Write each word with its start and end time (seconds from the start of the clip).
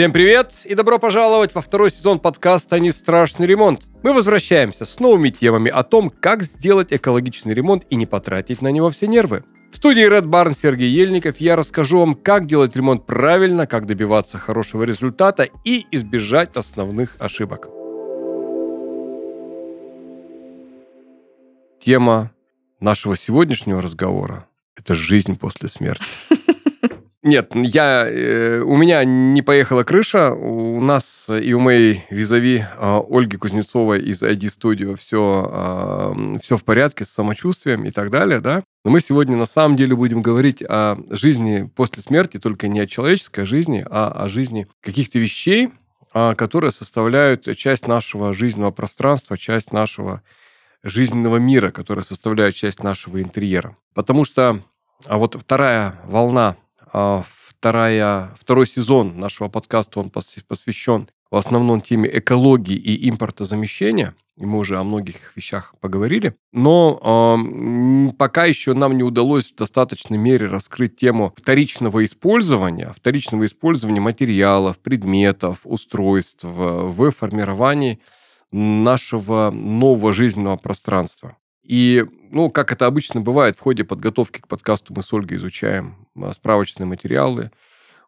Всем 0.00 0.14
привет 0.14 0.52
и 0.64 0.74
добро 0.74 0.98
пожаловать 0.98 1.54
во 1.54 1.60
второй 1.60 1.90
сезон 1.90 2.20
подкаста 2.20 2.80
«Не 2.80 2.90
страшный 2.90 3.46
ремонт». 3.46 3.82
Мы 4.02 4.14
возвращаемся 4.14 4.86
с 4.86 4.98
новыми 4.98 5.28
темами 5.28 5.70
о 5.70 5.82
том, 5.82 6.08
как 6.08 6.42
сделать 6.42 6.90
экологичный 6.90 7.52
ремонт 7.52 7.84
и 7.90 7.96
не 7.96 8.06
потратить 8.06 8.62
на 8.62 8.68
него 8.68 8.88
все 8.88 9.06
нервы. 9.08 9.44
В 9.70 9.76
студии 9.76 10.10
Red 10.10 10.22
Barn 10.22 10.56
Сергей 10.58 10.88
Ельников 10.88 11.36
я 11.36 11.54
расскажу 11.54 11.98
вам, 11.98 12.14
как 12.14 12.46
делать 12.46 12.74
ремонт 12.74 13.04
правильно, 13.04 13.66
как 13.66 13.84
добиваться 13.84 14.38
хорошего 14.38 14.84
результата 14.84 15.46
и 15.66 15.84
избежать 15.90 16.56
основных 16.56 17.16
ошибок. 17.18 17.68
Тема 21.84 22.30
нашего 22.80 23.18
сегодняшнего 23.18 23.82
разговора– 23.82 24.46
это 24.76 24.94
жизнь 24.94 25.38
после 25.38 25.68
смерти. 25.68 26.06
Нет, 27.22 27.50
я, 27.54 28.08
э, 28.08 28.60
у 28.60 28.78
меня 28.78 29.04
не 29.04 29.42
поехала 29.42 29.84
крыша. 29.84 30.32
У 30.32 30.80
нас 30.80 31.26
и 31.28 31.52
у 31.52 31.60
моей 31.60 32.04
визави 32.08 32.64
э, 32.64 33.00
Ольги 33.10 33.36
Кузнецовой 33.36 34.00
из 34.00 34.22
ID 34.22 34.44
Studio 34.44 34.96
все, 34.96 35.50
э, 35.52 36.38
все 36.42 36.56
в 36.56 36.64
порядке 36.64 37.04
с 37.04 37.10
самочувствием 37.10 37.84
и 37.84 37.90
так 37.90 38.10
далее, 38.10 38.40
да. 38.40 38.62
Но 38.86 38.90
мы 38.90 39.00
сегодня 39.00 39.36
на 39.36 39.44
самом 39.44 39.76
деле 39.76 39.94
будем 39.94 40.22
говорить 40.22 40.62
о 40.66 40.96
жизни 41.10 41.70
после 41.76 42.02
смерти, 42.02 42.38
только 42.38 42.68
не 42.68 42.80
о 42.80 42.86
человеческой 42.86 43.44
жизни, 43.44 43.84
а 43.90 44.08
о 44.08 44.30
жизни 44.30 44.66
каких-то 44.80 45.18
вещей, 45.18 45.68
э, 46.14 46.34
которые 46.36 46.72
составляют 46.72 47.54
часть 47.58 47.86
нашего 47.86 48.32
жизненного 48.32 48.70
пространства, 48.70 49.36
часть 49.36 49.74
нашего 49.74 50.22
жизненного 50.82 51.36
мира, 51.36 51.70
которые 51.70 52.02
составляют 52.02 52.56
часть 52.56 52.82
нашего 52.82 53.20
интерьера. 53.20 53.76
Потому 53.92 54.24
что 54.24 54.62
а 55.06 55.18
вот 55.18 55.34
вторая 55.34 56.00
волна 56.04 56.48
а, 56.50 56.56
вторая, 56.92 58.34
второй 58.40 58.66
сезон 58.66 59.18
нашего 59.18 59.48
подкаста, 59.48 60.00
он 60.00 60.10
посвящен 60.10 61.08
в 61.30 61.36
основном 61.36 61.80
теме 61.80 62.10
экологии 62.12 62.74
и 62.76 63.08
импортозамещения. 63.08 64.14
И 64.36 64.46
мы 64.46 64.58
уже 64.58 64.78
о 64.78 64.84
многих 64.84 65.36
вещах 65.36 65.74
поговорили. 65.80 66.34
Но 66.50 66.98
э, 68.08 68.12
пока 68.16 68.46
еще 68.46 68.72
нам 68.72 68.96
не 68.96 69.02
удалось 69.02 69.52
в 69.52 69.54
достаточной 69.54 70.16
мере 70.16 70.46
раскрыть 70.46 70.96
тему 70.96 71.34
вторичного 71.36 72.04
использования, 72.06 72.94
вторичного 72.96 73.44
использования 73.44 74.00
материалов, 74.00 74.78
предметов, 74.78 75.60
устройств 75.64 76.42
в 76.42 77.10
формировании 77.10 78.00
нашего 78.50 79.50
нового 79.50 80.14
жизненного 80.14 80.56
пространства. 80.56 81.36
И, 81.70 82.04
ну, 82.32 82.50
как 82.50 82.72
это 82.72 82.86
обычно 82.86 83.20
бывает, 83.20 83.54
в 83.54 83.60
ходе 83.60 83.84
подготовки 83.84 84.40
к 84.40 84.48
подкасту 84.48 84.92
мы 84.92 85.04
с 85.04 85.12
Ольгой 85.12 85.36
изучаем 85.36 86.08
а, 86.20 86.32
справочные 86.32 86.84
материалы, 86.84 87.52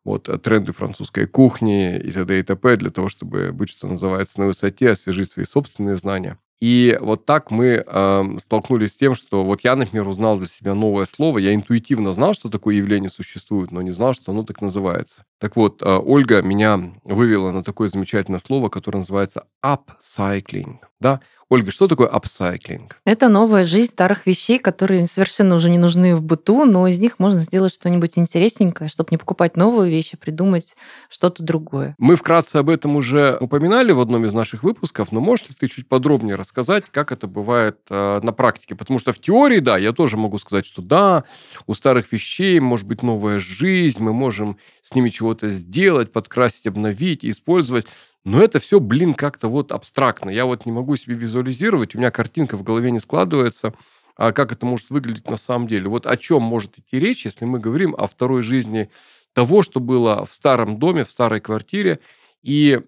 вот, 0.03 0.29
э, 0.29 0.37
тренды 0.39 0.73
французской 0.73 1.29
кухни 1.29 1.97
и 1.97 2.11
т.д. 2.11 2.41
и 2.41 2.43
т.п. 2.43 2.77
для 2.77 2.91
того, 2.91 3.09
чтобы 3.09 3.53
быть, 3.53 3.69
что 3.69 3.87
называется, 3.87 4.41
на 4.41 4.47
высоте, 4.47 4.91
освежить 4.91 5.31
свои 5.31 5.45
собственные 5.45 5.95
знания. 5.95 6.39
И 6.61 6.99
вот 7.01 7.25
так 7.25 7.53
мы 7.53 7.85
э, 7.87 8.25
столкнулись 8.39 8.95
с 8.95 8.97
тем, 8.97 9.15
что 9.15 9.45
вот 9.45 9.61
я, 9.63 9.77
например, 9.77 10.09
узнал 10.09 10.39
для 10.39 10.49
себя 10.49 10.75
новое 10.75 11.07
слово. 11.07 11.39
Я 11.39 11.55
интуитивно 11.55 12.13
знал, 12.15 12.35
что 12.35 12.49
такое 12.49 12.75
явление 12.75 13.11
существует, 13.11 13.71
но 13.71 13.81
не 13.81 13.93
знал, 13.93 14.15
что 14.15 14.33
оно 14.33 14.43
так 14.43 14.61
называется. 14.61 15.25
Так 15.43 15.57
вот, 15.57 15.83
э, 15.83 15.97
Ольга 15.97 16.41
меня 16.41 16.93
вывела 17.03 17.51
на 17.51 17.65
такое 17.65 17.89
замечательное 17.89 18.39
слово, 18.39 18.69
которое 18.69 18.99
называется 18.99 19.43
upcycling. 19.61 20.77
Да? 21.01 21.21
Ольга, 21.49 21.73
что 21.73 21.89
такое 21.89 22.09
upcycling? 22.09 22.93
Это 23.05 23.29
новая 23.29 23.65
жизнь 23.65 23.91
старых 23.91 24.25
вещей, 24.27 24.61
которые 24.61 25.09
совершенно 25.09 25.57
уже 25.57 25.69
не 25.69 25.79
нужны 25.79 26.15
в 26.15 26.23
быту, 26.23 26.65
но 26.65 26.87
из 26.87 27.01
них 27.01 27.19
можно 27.19 27.41
сделать 27.41 27.75
что-нибудь 27.75 28.13
интересненькое, 28.15 28.89
чтобы 28.89 29.09
не 29.11 29.17
покупать 29.17 29.57
новую 29.57 29.91
вещь, 29.91 30.15
а 30.15 30.17
придумать 30.17 30.77
что-то 31.11 31.43
другое. 31.43 31.97
Мы 31.99 32.15
вкратце 32.15 32.59
об 32.59 32.71
этом 32.71 32.95
уже 32.95 33.37
упоминали 33.41 33.91
в 33.91 33.99
одном 33.99 34.25
из 34.25 34.33
наших 34.33 34.63
выпусков, 34.63 35.11
но 35.11 35.21
можешь 35.21 35.49
ли 35.49 35.57
ты 35.59 35.67
чуть 35.67 35.89
подробнее 35.89 36.37
рассказать? 36.37 36.85
как 36.93 37.11
это 37.11 37.27
бывает 37.27 37.79
э, 37.91 38.21
на 38.23 38.33
практике. 38.33 38.77
Потому 38.77 39.01
что 39.01 39.13
в 39.13 39.19
теории, 39.19 39.59
да, 39.59 39.77
я 39.77 39.93
тоже 39.93 40.17
могу 40.17 40.39
сказать, 40.39 40.65
что 40.65 40.83
да, 40.83 41.25
у 41.67 41.75
старых 41.75 42.13
вещей 42.13 42.61
может 42.61 42.87
быть 42.87 43.03
новая 43.03 43.41
жизнь, 43.41 44.01
мы 44.01 44.13
можем 44.13 44.57
с 44.83 44.95
ними 44.95 45.09
чего-то 45.33 45.49
сделать, 45.49 46.13
подкрасить, 46.13 46.67
обновить, 46.67 47.25
использовать. 47.25 47.87
Но 48.25 48.43
это 48.43 48.61
все, 48.61 48.79
блин, 48.81 49.15
как-то 49.15 49.49
вот 49.49 49.73
абстрактно. 49.73 50.31
Я 50.31 50.45
вот 50.45 50.67
не 50.67 50.73
могу 50.73 50.97
себе 50.97 51.15
визуализировать, 51.15 51.95
у 51.95 51.99
меня 51.99 52.11
картинка 52.11 52.57
в 52.57 52.63
голове 52.63 52.91
не 52.91 52.99
складывается, 52.99 53.75
а 54.17 54.33
как 54.33 54.53
это 54.53 54.67
может 54.67 54.91
выглядеть 54.91 55.29
на 55.31 55.37
самом 55.37 55.67
деле. 55.67 55.89
Вот 55.89 56.07
о 56.07 56.17
чем 56.17 56.43
может 56.43 56.79
идти 56.79 57.01
речь, 57.01 57.25
если 57.25 57.45
мы 57.47 57.59
говорим 57.59 57.95
о 57.99 58.07
второй 58.07 58.43
жизни 58.43 58.91
того, 59.33 59.63
что 59.63 59.81
было 59.81 60.25
в 60.27 60.33
старом 60.33 60.79
доме, 60.79 61.05
в 61.05 61.11
старой 61.11 61.41
квартире, 61.41 61.99
и 62.43 62.81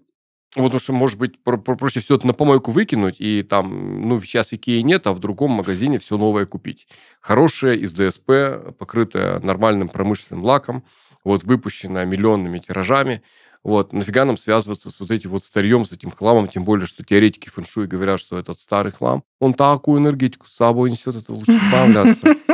вот 0.56 0.66
потому 0.66 0.81
что, 0.81 0.93
может 0.93 1.19
быть, 1.19 1.43
про 1.43 1.56
про 1.56 1.75
проще 1.75 1.99
все 2.00 2.15
это 2.15 2.28
на 2.28 2.32
помойку 2.32 2.71
выкинуть, 2.71 3.16
и 3.19 3.43
там, 3.43 4.09
ну, 4.09 4.21
сейчас 4.21 4.53
Икеи 4.53 4.82
нет, 4.82 5.06
а 5.09 5.12
в 5.12 5.19
другом 5.19 5.50
магазине 5.50 5.99
все 5.99 6.16
новое 6.16 6.47
купить. 6.47 6.87
Хорошее 7.21 7.81
из 7.81 7.93
ДСП, 7.93 8.76
покрытое 8.78 9.41
нормальным 9.41 9.88
промышленным 9.88 10.44
лаком, 10.44 10.84
вот, 11.25 11.45
выпущенное 11.45 12.05
миллионными 12.05 12.59
тиражами. 12.59 13.23
Вот, 13.65 13.95
нафига 13.95 14.27
нам 14.27 14.37
связываться 14.37 14.91
с 14.91 15.01
вот 15.01 15.11
этим 15.11 15.31
вот 15.31 15.43
старьем, 15.43 15.87
с 15.87 15.93
этим 15.93 16.11
хламом, 16.11 16.49
тем 16.49 16.65
более, 16.65 16.87
что 16.87 17.03
теоретики 17.03 17.49
фэншуй 17.49 17.87
говорят, 17.87 18.21
что 18.21 18.39
этот 18.39 18.61
старый 18.61 18.93
хлам, 18.93 19.25
он 19.41 19.55
такую 19.55 20.01
энергетику 20.01 20.47
с 20.47 20.55
собой 20.55 20.91
несет, 20.91 21.17
это 21.17 21.33
лучше 21.33 21.53
избавляться. 21.53 22.37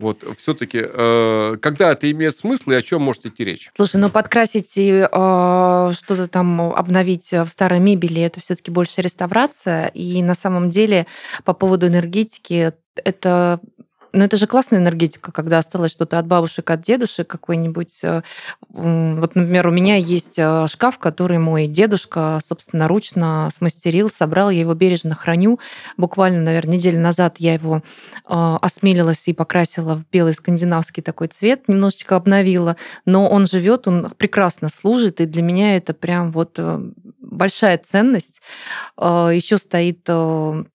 Вот, 0.00 0.24
все-таки, 0.38 0.80
э, 0.80 1.56
когда 1.60 1.90
это 1.90 2.08
имеет 2.12 2.36
смысл 2.36 2.70
и 2.70 2.74
о 2.76 2.82
чем 2.82 3.02
может 3.02 3.26
идти 3.26 3.44
речь? 3.44 3.72
Слушай, 3.74 3.96
ну 3.96 4.10
подкрасить 4.10 4.76
и 4.76 4.92
э, 4.92 5.06
что-то 5.10 6.28
там 6.28 6.60
обновить 6.60 7.32
в 7.32 7.48
старой 7.48 7.80
мебели, 7.80 8.22
это 8.22 8.38
все-таки 8.38 8.70
больше 8.70 9.02
реставрация. 9.02 9.88
И 9.88 10.22
на 10.22 10.34
самом 10.34 10.70
деле 10.70 11.08
по 11.44 11.52
поводу 11.52 11.88
энергетики 11.88 12.72
это 12.94 13.60
но 14.18 14.24
это 14.24 14.36
же 14.36 14.48
классная 14.48 14.80
энергетика, 14.80 15.30
когда 15.30 15.58
осталось 15.58 15.92
что-то 15.92 16.18
от 16.18 16.26
бабушек, 16.26 16.68
от 16.70 16.82
дедушек, 16.82 17.28
какой-нибудь... 17.28 18.00
Э, 18.02 18.22
вот, 18.68 19.36
например, 19.36 19.68
у 19.68 19.70
меня 19.70 19.94
есть 19.94 20.40
э, 20.40 20.66
шкаф, 20.68 20.98
который 20.98 21.38
мой 21.38 21.68
дедушка 21.68 22.40
собственно 22.44 22.88
ручно 22.88 23.48
смастерил, 23.56 24.10
собрал, 24.10 24.50
я 24.50 24.58
его 24.58 24.74
бережно 24.74 25.14
храню. 25.14 25.60
Буквально, 25.96 26.42
наверное, 26.42 26.74
неделю 26.74 26.98
назад 26.98 27.36
я 27.38 27.54
его 27.54 27.76
э, 27.76 27.80
осмелилась 28.26 29.22
и 29.26 29.32
покрасила 29.32 29.94
в 29.94 30.04
белый 30.10 30.34
скандинавский 30.34 31.00
такой 31.00 31.28
цвет, 31.28 31.68
немножечко 31.68 32.16
обновила, 32.16 32.76
но 33.04 33.28
он 33.28 33.46
живет, 33.46 33.86
он 33.86 34.10
прекрасно 34.16 34.68
служит, 34.68 35.20
и 35.20 35.26
для 35.26 35.42
меня 35.42 35.76
это 35.76 35.94
прям 35.94 36.32
вот 36.32 36.58
большая 37.20 37.78
ценность. 37.78 38.40
Еще 38.98 39.58
стоит 39.58 40.08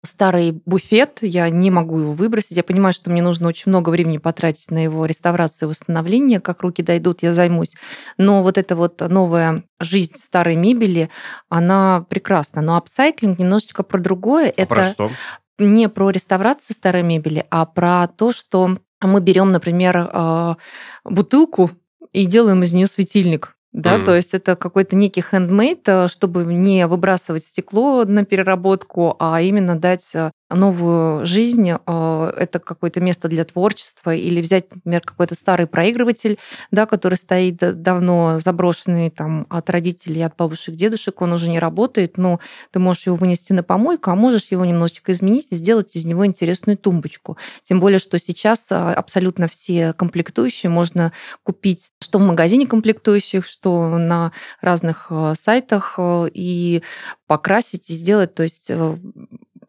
старый 0.03 0.51
буфет, 0.65 1.19
я 1.21 1.49
не 1.49 1.71
могу 1.71 1.99
его 1.99 2.13
выбросить. 2.13 2.57
Я 2.57 2.63
понимаю, 2.63 2.93
что 2.93 3.09
мне 3.09 3.21
нужно 3.21 3.47
очень 3.47 3.69
много 3.69 3.89
времени 3.89 4.17
потратить 4.17 4.71
на 4.71 4.83
его 4.83 5.05
реставрацию 5.05 5.67
и 5.67 5.71
восстановление. 5.71 6.39
Как 6.39 6.61
руки 6.61 6.81
дойдут, 6.81 7.21
я 7.21 7.33
займусь. 7.33 7.75
Но 8.17 8.41
вот 8.43 8.57
эта 8.57 8.75
вот 8.75 9.01
новая 9.01 9.63
жизнь 9.79 10.17
старой 10.17 10.55
мебели, 10.55 11.09
она 11.49 12.05
прекрасна. 12.09 12.61
Но 12.61 12.77
апсайклинг 12.77 13.39
немножечко 13.39 13.83
про 13.83 13.99
другое. 13.99 14.47
А 14.49 14.61
Это 14.61 14.67
про 14.67 14.89
что? 14.89 15.11
не 15.59 15.89
про 15.89 16.09
реставрацию 16.09 16.75
старой 16.75 17.03
мебели, 17.03 17.45
а 17.49 17.65
про 17.65 18.07
то, 18.07 18.31
что 18.31 18.77
мы 19.01 19.21
берем, 19.21 19.51
например, 19.51 20.09
а, 20.11 20.57
бутылку 21.03 21.71
и 22.13 22.25
делаем 22.25 22.63
из 22.63 22.73
нее 22.73 22.87
светильник 22.87 23.55
да, 23.71 23.97
mm. 23.97 24.05
то 24.05 24.15
есть 24.15 24.33
это 24.33 24.55
какой-то 24.55 24.95
некий 24.95 25.21
хендмейд, 25.21 25.87
э, 25.87 26.07
чтобы 26.07 26.43
не 26.45 26.87
выбрасывать 26.87 27.45
стекло 27.45 28.03
на 28.03 28.25
переработку, 28.25 29.15
а 29.19 29.41
именно 29.41 29.79
дать 29.79 30.09
э, 30.15 30.31
новую 30.49 31.25
жизнь, 31.25 31.69
э, 31.69 32.33
это 32.37 32.59
какое-то 32.59 33.01
место 33.01 33.27
для 33.27 33.45
творчества, 33.45 34.15
или 34.15 34.41
взять, 34.41 34.73
например, 34.73 35.01
какой-то 35.01 35.35
старый 35.35 35.67
проигрыватель, 35.67 36.37
да, 36.71 36.85
который 36.85 37.15
стоит 37.15 37.57
давно 37.81 38.39
заброшенный 38.39 39.09
там 39.09 39.45
от 39.49 39.69
родителей, 39.69 40.23
от 40.23 40.35
бабушек, 40.35 40.75
дедушек, 40.75 41.21
он 41.21 41.33
уже 41.33 41.49
не 41.49 41.59
работает, 41.59 42.17
но 42.17 42.39
ты 42.71 42.79
можешь 42.79 43.05
его 43.05 43.15
вынести 43.15 43.53
на 43.53 43.63
помойку, 43.63 44.11
а 44.11 44.15
можешь 44.15 44.47
его 44.51 44.65
немножечко 44.65 45.11
изменить 45.11 45.47
и 45.51 45.55
сделать 45.55 45.95
из 45.95 46.05
него 46.05 46.25
интересную 46.25 46.77
тумбочку. 46.77 47.37
Тем 47.63 47.79
более, 47.79 47.99
что 47.99 48.17
сейчас 48.17 48.67
абсолютно 48.71 49.47
все 49.47 49.93
комплектующие 49.93 50.69
можно 50.69 51.13
купить 51.43 51.91
что 52.01 52.19
в 52.19 52.21
магазине 52.21 52.65
комплектующих, 52.65 53.45
что 53.45 53.97
на 53.97 54.31
разных 54.61 55.07
э, 55.09 55.33
сайтах 55.39 55.95
э, 55.97 56.29
и 56.33 56.81
покрасить 57.27 57.89
и 57.89 57.93
сделать. 57.93 58.33
То 58.33 58.43
есть 58.43 58.65
э, 58.69 58.97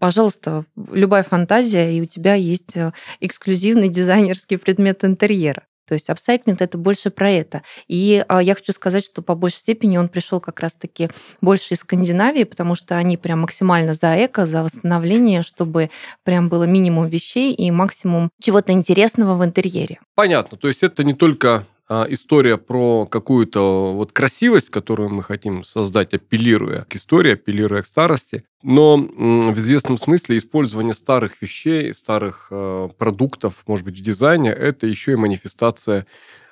пожалуйста, 0.00 0.64
любая 0.90 1.22
фантазия, 1.22 1.96
и 1.96 2.00
у 2.00 2.06
тебя 2.06 2.34
есть 2.34 2.74
эксклюзивный 3.20 3.88
дизайнерский 3.88 4.56
предмет 4.56 5.04
интерьера. 5.04 5.62
То 5.90 5.94
есть 5.94 6.08
апсайклинг 6.08 6.60
это 6.62 6.78
больше 6.78 7.10
про 7.10 7.28
это. 7.32 7.62
И 7.88 8.24
а, 8.28 8.40
я 8.40 8.54
хочу 8.54 8.70
сказать, 8.70 9.04
что 9.04 9.22
по 9.22 9.34
большей 9.34 9.56
степени 9.56 9.96
он 9.96 10.08
пришел 10.08 10.38
как 10.38 10.60
раз-таки 10.60 11.08
больше 11.40 11.74
из 11.74 11.80
Скандинавии, 11.80 12.44
потому 12.44 12.76
что 12.76 12.96
они 12.96 13.16
прям 13.16 13.40
максимально 13.40 13.92
за 13.92 14.24
эко, 14.24 14.46
за 14.46 14.62
восстановление, 14.62 15.42
чтобы 15.42 15.90
прям 16.22 16.48
было 16.48 16.62
минимум 16.62 17.08
вещей 17.08 17.52
и 17.52 17.72
максимум 17.72 18.30
чего-то 18.40 18.70
интересного 18.70 19.36
в 19.36 19.44
интерьере. 19.44 19.98
Понятно. 20.14 20.56
То 20.56 20.68
есть 20.68 20.84
это 20.84 21.02
не 21.02 21.12
только 21.12 21.66
история 22.08 22.56
про 22.56 23.06
какую-то 23.06 23.92
вот 23.94 24.12
красивость, 24.12 24.70
которую 24.70 25.10
мы 25.10 25.22
хотим 25.22 25.64
создать, 25.64 26.14
апеллируя 26.14 26.84
к 26.88 26.94
истории, 26.94 27.32
апеллируя 27.32 27.82
к 27.82 27.86
старости. 27.86 28.44
Но 28.62 28.96
в 28.96 29.58
известном 29.58 29.98
смысле 29.98 30.38
использование 30.38 30.94
старых 30.94 31.40
вещей, 31.42 31.94
старых 31.94 32.48
э, 32.50 32.88
продуктов, 32.96 33.62
может 33.66 33.84
быть, 33.84 33.98
в 33.98 34.02
дизайне, 34.02 34.50
это 34.50 34.86
еще 34.86 35.12
и 35.12 35.16
манифестация 35.16 36.06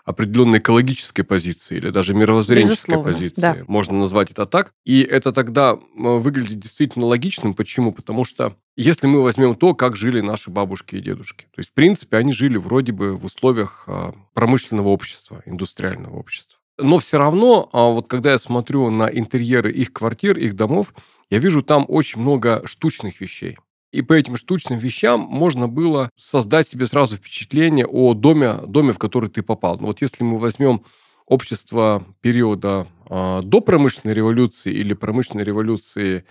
определенной 0.09 0.59
экологической 0.59 1.23
позиции 1.23 1.77
или 1.77 1.91
даже 1.91 2.15
мировоззренческой 2.15 2.95
Безусловно, 2.95 3.13
позиции. 3.13 3.41
Да. 3.41 3.57
Можно 3.67 3.99
назвать 3.99 4.31
это 4.31 4.47
так. 4.47 4.73
И 4.87 5.03
это 5.03 5.33
тогда 5.33 5.79
выглядит 5.95 6.59
действительно 6.59 7.05
логичным. 7.05 7.53
Почему? 7.53 7.93
Потому 7.93 8.25
что 8.25 8.57
если 8.75 9.07
мы 9.07 9.23
возьмем 9.23 9.55
то, 9.55 9.75
как 9.75 9.97
жили 9.97 10.23
наши 10.23 10.51
бабушки 10.51 10.97
и 10.97 11.01
дедушки, 11.01 11.45
то 11.55 11.59
есть, 11.59 11.71
в 11.71 11.75
принципе, 11.75 12.17
они 12.17 12.33
жили 12.33 12.57
вроде 12.57 12.93
бы 12.93 13.19
в 13.19 13.27
условиях 13.27 13.85
а, 13.87 14.15
промышленного 14.33 14.89
общества, 14.89 15.43
индустриального 15.45 16.17
общества. 16.17 16.59
Но 16.79 16.99
все 16.99 17.19
равно, 17.19 17.69
а, 17.73 17.91
вот 17.91 18.09
когда 18.09 18.33
я 18.33 18.39
смотрю 18.39 18.89
на 18.89 19.09
интерьеры 19.09 19.71
их 19.71 19.93
квартир, 19.93 20.39
их 20.39 20.57
домов, 20.57 20.95
я 21.29 21.39
вижу 21.39 21.63
там 21.63 21.85
очень 21.87 22.21
много 22.21 22.63
штучных 22.65 23.21
вещей. 23.21 23.59
И 23.91 24.03
по 24.03 24.13
этим 24.13 24.37
штучным 24.37 24.79
вещам 24.79 25.21
можно 25.21 25.67
было 25.67 26.11
создать 26.17 26.69
себе 26.69 26.87
сразу 26.87 27.17
впечатление 27.17 27.87
о 27.87 28.15
доме, 28.15 28.55
доме 28.67 28.93
в 28.93 28.99
который 28.99 29.31
ты 29.31 29.43
попал. 29.43 29.79
Ну, 29.79 29.87
вот 29.87 30.03
если 30.03 30.25
мы 30.25 30.39
возьмем 30.39 30.83
общество 31.27 32.05
периода 32.21 32.87
э, 33.09 33.41
до 33.43 33.61
промышленной 33.61 34.15
революции 34.15 34.73
или 34.73 34.95
промышленной 34.95 35.45
революции 35.45 36.25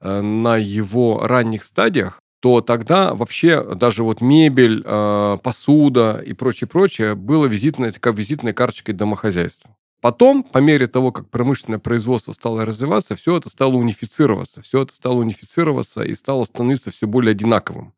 э, 0.00 0.20
на 0.20 0.56
его 0.56 1.26
ранних 1.26 1.64
стадиях, 1.64 2.20
то 2.40 2.60
тогда 2.60 3.14
вообще 3.14 3.74
даже 3.74 4.02
вот 4.02 4.20
мебель, 4.20 4.82
э, 4.84 5.38
посуда 5.42 6.22
и 6.24 6.32
прочее-прочее 6.32 7.14
было 7.14 7.46
визитной, 7.46 7.92
как 7.92 8.16
визитной 8.16 8.52
карточкой 8.52 8.94
домохозяйства. 8.94 9.76
Потом, 10.00 10.42
по 10.42 10.58
мере 10.58 10.86
того, 10.86 11.12
как 11.12 11.28
промышленное 11.28 11.78
производство 11.78 12.32
стало 12.32 12.64
развиваться, 12.64 13.16
все 13.16 13.36
это 13.36 13.50
стало 13.50 13.74
унифицироваться. 13.74 14.62
Все 14.62 14.82
это 14.82 14.94
стало 14.94 15.16
унифицироваться 15.16 16.02
и 16.02 16.14
стало 16.14 16.44
становиться 16.44 16.90
все 16.90 17.06
более 17.06 17.32
одинаковым. 17.32 17.92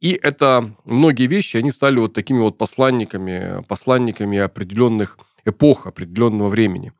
И 0.00 0.18
это 0.22 0.74
многие 0.84 1.26
вещи, 1.26 1.56
они 1.56 1.70
стали 1.70 1.98
вот 1.98 2.12
такими 2.12 2.38
вот 2.38 2.58
посланниками, 2.58 3.64
посланниками 3.66 4.38
определенных 4.38 5.18
эпох, 5.44 5.86
определенного 5.86 6.48
времени. 6.48 6.92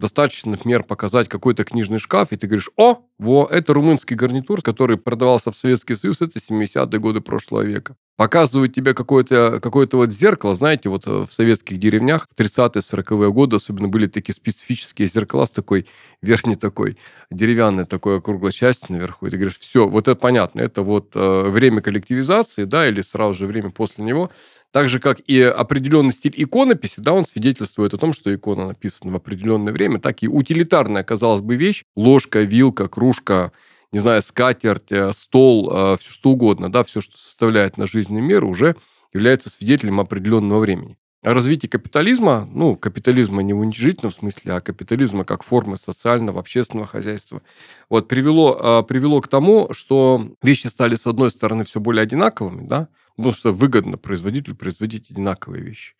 Достаточно, 0.00 0.52
например, 0.52 0.82
показать 0.82 1.28
какой-то 1.28 1.62
книжный 1.62 1.98
шкаф, 1.98 2.28
и 2.30 2.36
ты 2.38 2.46
говоришь, 2.46 2.70
о, 2.78 3.00
во, 3.18 3.46
это 3.50 3.74
румынский 3.74 4.16
гарнитур, 4.16 4.62
который 4.62 4.96
продавался 4.96 5.52
в 5.52 5.56
Советский 5.56 5.94
Союз, 5.94 6.22
это 6.22 6.38
70-е 6.38 6.98
годы 6.98 7.20
прошлого 7.20 7.60
века. 7.60 7.96
Показывают 8.16 8.74
тебе 8.74 8.94
какое-то 8.94 9.60
какое 9.62 9.86
вот 9.92 10.10
зеркало, 10.10 10.54
знаете, 10.54 10.88
вот 10.88 11.06
э, 11.06 11.26
в 11.26 11.30
советских 11.30 11.78
деревнях 11.78 12.28
в 12.34 12.40
30-е, 12.40 12.80
40-е 12.80 13.30
годы 13.30 13.56
особенно 13.56 13.88
были 13.88 14.06
такие 14.06 14.34
специфические 14.34 15.06
зеркала 15.06 15.44
с 15.44 15.50
такой 15.50 15.86
верхней 16.22 16.54
такой 16.54 16.96
деревянной 17.30 17.84
такой 17.84 18.18
округлой 18.18 18.52
частью 18.52 18.92
наверху, 18.92 19.26
и 19.26 19.30
ты 19.30 19.36
говоришь, 19.36 19.58
все, 19.58 19.86
вот 19.86 20.08
это 20.08 20.18
понятно, 20.18 20.62
это 20.62 20.80
вот 20.80 21.12
э, 21.14 21.50
время 21.50 21.82
коллективизации, 21.82 22.64
да, 22.64 22.88
или 22.88 23.02
сразу 23.02 23.34
же 23.34 23.46
время 23.46 23.68
после 23.70 24.02
него, 24.02 24.30
так 24.72 24.88
же, 24.88 25.00
как 25.00 25.20
и 25.26 25.40
определенный 25.40 26.12
стиль 26.12 26.34
иконописи, 26.36 27.00
да, 27.00 27.12
он 27.12 27.24
свидетельствует 27.24 27.94
о 27.94 27.98
том, 27.98 28.12
что 28.12 28.32
икона 28.34 28.68
написана 28.68 29.12
в 29.12 29.16
определенное 29.16 29.72
время, 29.72 29.98
так 30.00 30.22
и 30.22 30.28
утилитарная, 30.28 31.02
казалось 31.02 31.40
бы, 31.40 31.56
вещь, 31.56 31.84
ложка, 31.96 32.42
вилка, 32.42 32.88
кружка, 32.88 33.52
не 33.92 33.98
знаю, 33.98 34.22
скатерть, 34.22 34.92
э, 34.92 35.12
стол, 35.12 35.70
э, 35.72 35.96
все 35.98 36.12
что 36.12 36.30
угодно, 36.30 36.70
да, 36.70 36.84
все, 36.84 37.00
что 37.00 37.18
составляет 37.18 37.76
на 37.76 37.86
жизненный 37.86 38.20
мир, 38.20 38.44
уже 38.44 38.76
является 39.12 39.50
свидетелем 39.50 39.98
определенного 39.98 40.60
времени. 40.60 40.96
А 41.22 41.34
развитие 41.34 41.68
капитализма, 41.68 42.48
ну, 42.50 42.76
капитализма 42.76 43.42
не 43.42 43.52
в 43.52 43.58
уничижительном 43.58 44.10
смысле, 44.10 44.54
а 44.54 44.60
капитализма 44.62 45.24
как 45.26 45.42
формы 45.42 45.76
социального, 45.76 46.40
общественного 46.40 46.86
хозяйства, 46.86 47.42
вот, 47.90 48.08
привело, 48.08 48.58
э, 48.58 48.82
привело 48.88 49.20
к 49.20 49.28
тому, 49.28 49.68
что 49.72 50.30
вещи 50.42 50.68
стали, 50.68 50.94
с 50.94 51.06
одной 51.06 51.30
стороны, 51.30 51.64
все 51.64 51.78
более 51.78 52.02
одинаковыми, 52.04 52.66
да, 52.66 52.88
потому 53.16 53.34
что 53.34 53.52
выгодно 53.52 53.98
производителю 53.98 54.56
производить 54.56 55.10
одинаковые 55.10 55.62
вещи. 55.62 55.94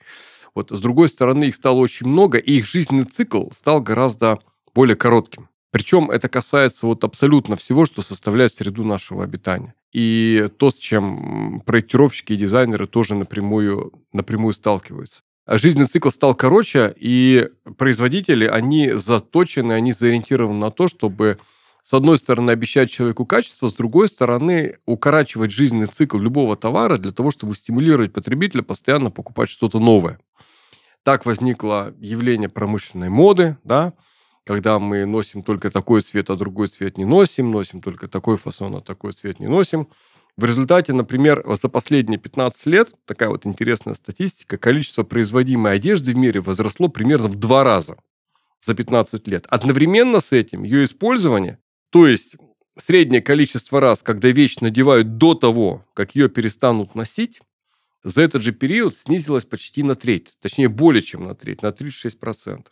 Вот, 0.55 0.70
с 0.70 0.81
другой 0.81 1.11
стороны, 1.11 1.44
их 1.44 1.55
стало 1.56 1.76
очень 1.76 2.06
много, 2.08 2.38
и 2.38 2.55
их 2.55 2.66
жизненный 2.66 3.05
цикл 3.05 3.50
стал 3.52 3.82
гораздо 3.82 4.38
более 4.75 4.96
коротким. 4.96 5.50
Причем 5.70 6.11
это 6.11 6.28
касается 6.28 6.87
вот 6.87 7.05
абсолютно 7.05 7.56
всего, 7.56 7.87
что 7.87 8.02
составляет 8.02 8.52
среду 8.55 8.84
нашего 8.84 9.22
обитания. 9.22 9.75
И 9.93 10.49
то, 10.58 10.70
с 10.70 10.75
чем 10.75 11.62
проектировщики 11.64 12.32
и 12.32 12.37
дизайнеры 12.37 12.87
тоже 12.87 13.14
напрямую, 13.14 13.93
напрямую 14.12 14.52
сталкиваются. 14.52 15.22
А 15.46 15.58
жизненный 15.58 15.87
цикл 15.87 16.11
стал 16.11 16.34
короче, 16.34 16.94
и 16.96 17.49
производители, 17.76 18.46
они 18.46 18.93
заточены, 18.93 19.72
они 19.72 19.93
заориентированы 19.93 20.58
на 20.58 20.70
то, 20.70 20.87
чтобы 20.87 21.38
с 21.82 21.94
одной 21.94 22.19
стороны, 22.19 22.50
обещать 22.50 22.90
человеку 22.90 23.25
качество, 23.25 23.69
с 23.69 23.73
другой 23.73 24.08
стороны, 24.08 24.78
укорачивать 24.87 25.50
жизненный 25.50 25.87
цикл 25.87 26.19
любого 26.19 26.56
товара 26.56 26.99
для 26.99 27.11
того, 27.11 27.31
чтобы 27.31 27.55
стимулировать 27.55 28.12
потребителя 28.12 28.62
постоянно 28.62 29.11
покупать 29.11 29.49
что-то 29.49 29.78
новое. 29.78 30.20
Так 31.02 31.25
возникло 31.25 31.94
явление 31.99 32.50
промышленной 32.50 33.08
моды, 33.08 33.56
да, 33.64 33.94
когда 34.44 34.78
мы 34.78 35.04
носим 35.04 35.42
только 35.42 35.70
такой 35.70 36.02
цвет, 36.02 36.31
а 36.31 36.37
другой 36.37 36.69
цвет 36.69 36.98
не 36.98 37.04
носим, 37.04 37.50
носим 37.50 37.81
только 37.81 38.08
такой 38.08 38.37
фасон, 38.37 38.76
а 38.76 38.81
такой 38.81 39.12
цвет 39.12 39.40
не 39.40 39.48
носим. 39.48 39.88
В 40.37 40.44
результате, 40.44 40.92
например, 40.92 41.44
за 41.46 41.69
последние 41.69 42.19
15 42.19 42.66
лет, 42.66 42.92
такая 43.04 43.28
вот 43.28 43.46
интересная 43.46 43.94
статистика, 43.94 44.56
количество 44.56 45.02
производимой 45.02 45.75
одежды 45.75 46.14
в 46.14 46.16
мире 46.16 46.40
возросло 46.40 46.88
примерно 46.88 47.28
в 47.28 47.37
два 47.37 47.64
раза 47.64 47.96
за 48.64 48.75
15 48.75 49.26
лет. 49.28 49.46
Одновременно 49.48 50.20
с 50.20 50.32
этим 50.32 50.62
ее 50.62 50.84
использование 50.84 51.58
то 51.90 52.06
есть 52.06 52.37
среднее 52.78 53.20
количество 53.20 53.81
раз, 53.81 54.02
когда 54.02 54.31
вещь 54.31 54.58
надевают 54.60 55.19
до 55.19 55.34
того, 55.34 55.84
как 55.94 56.14
ее 56.14 56.28
перестанут 56.28 56.94
носить, 56.94 57.40
за 58.02 58.22
этот 58.22 58.42
же 58.42 58.52
период 58.52 58.96
снизилось 58.96 59.44
почти 59.44 59.82
на 59.82 59.94
треть, 59.94 60.37
точнее 60.40 60.69
более 60.69 61.02
чем 61.02 61.26
на 61.26 61.34
треть, 61.34 61.62
на 61.62 61.69
36%. 61.69 62.66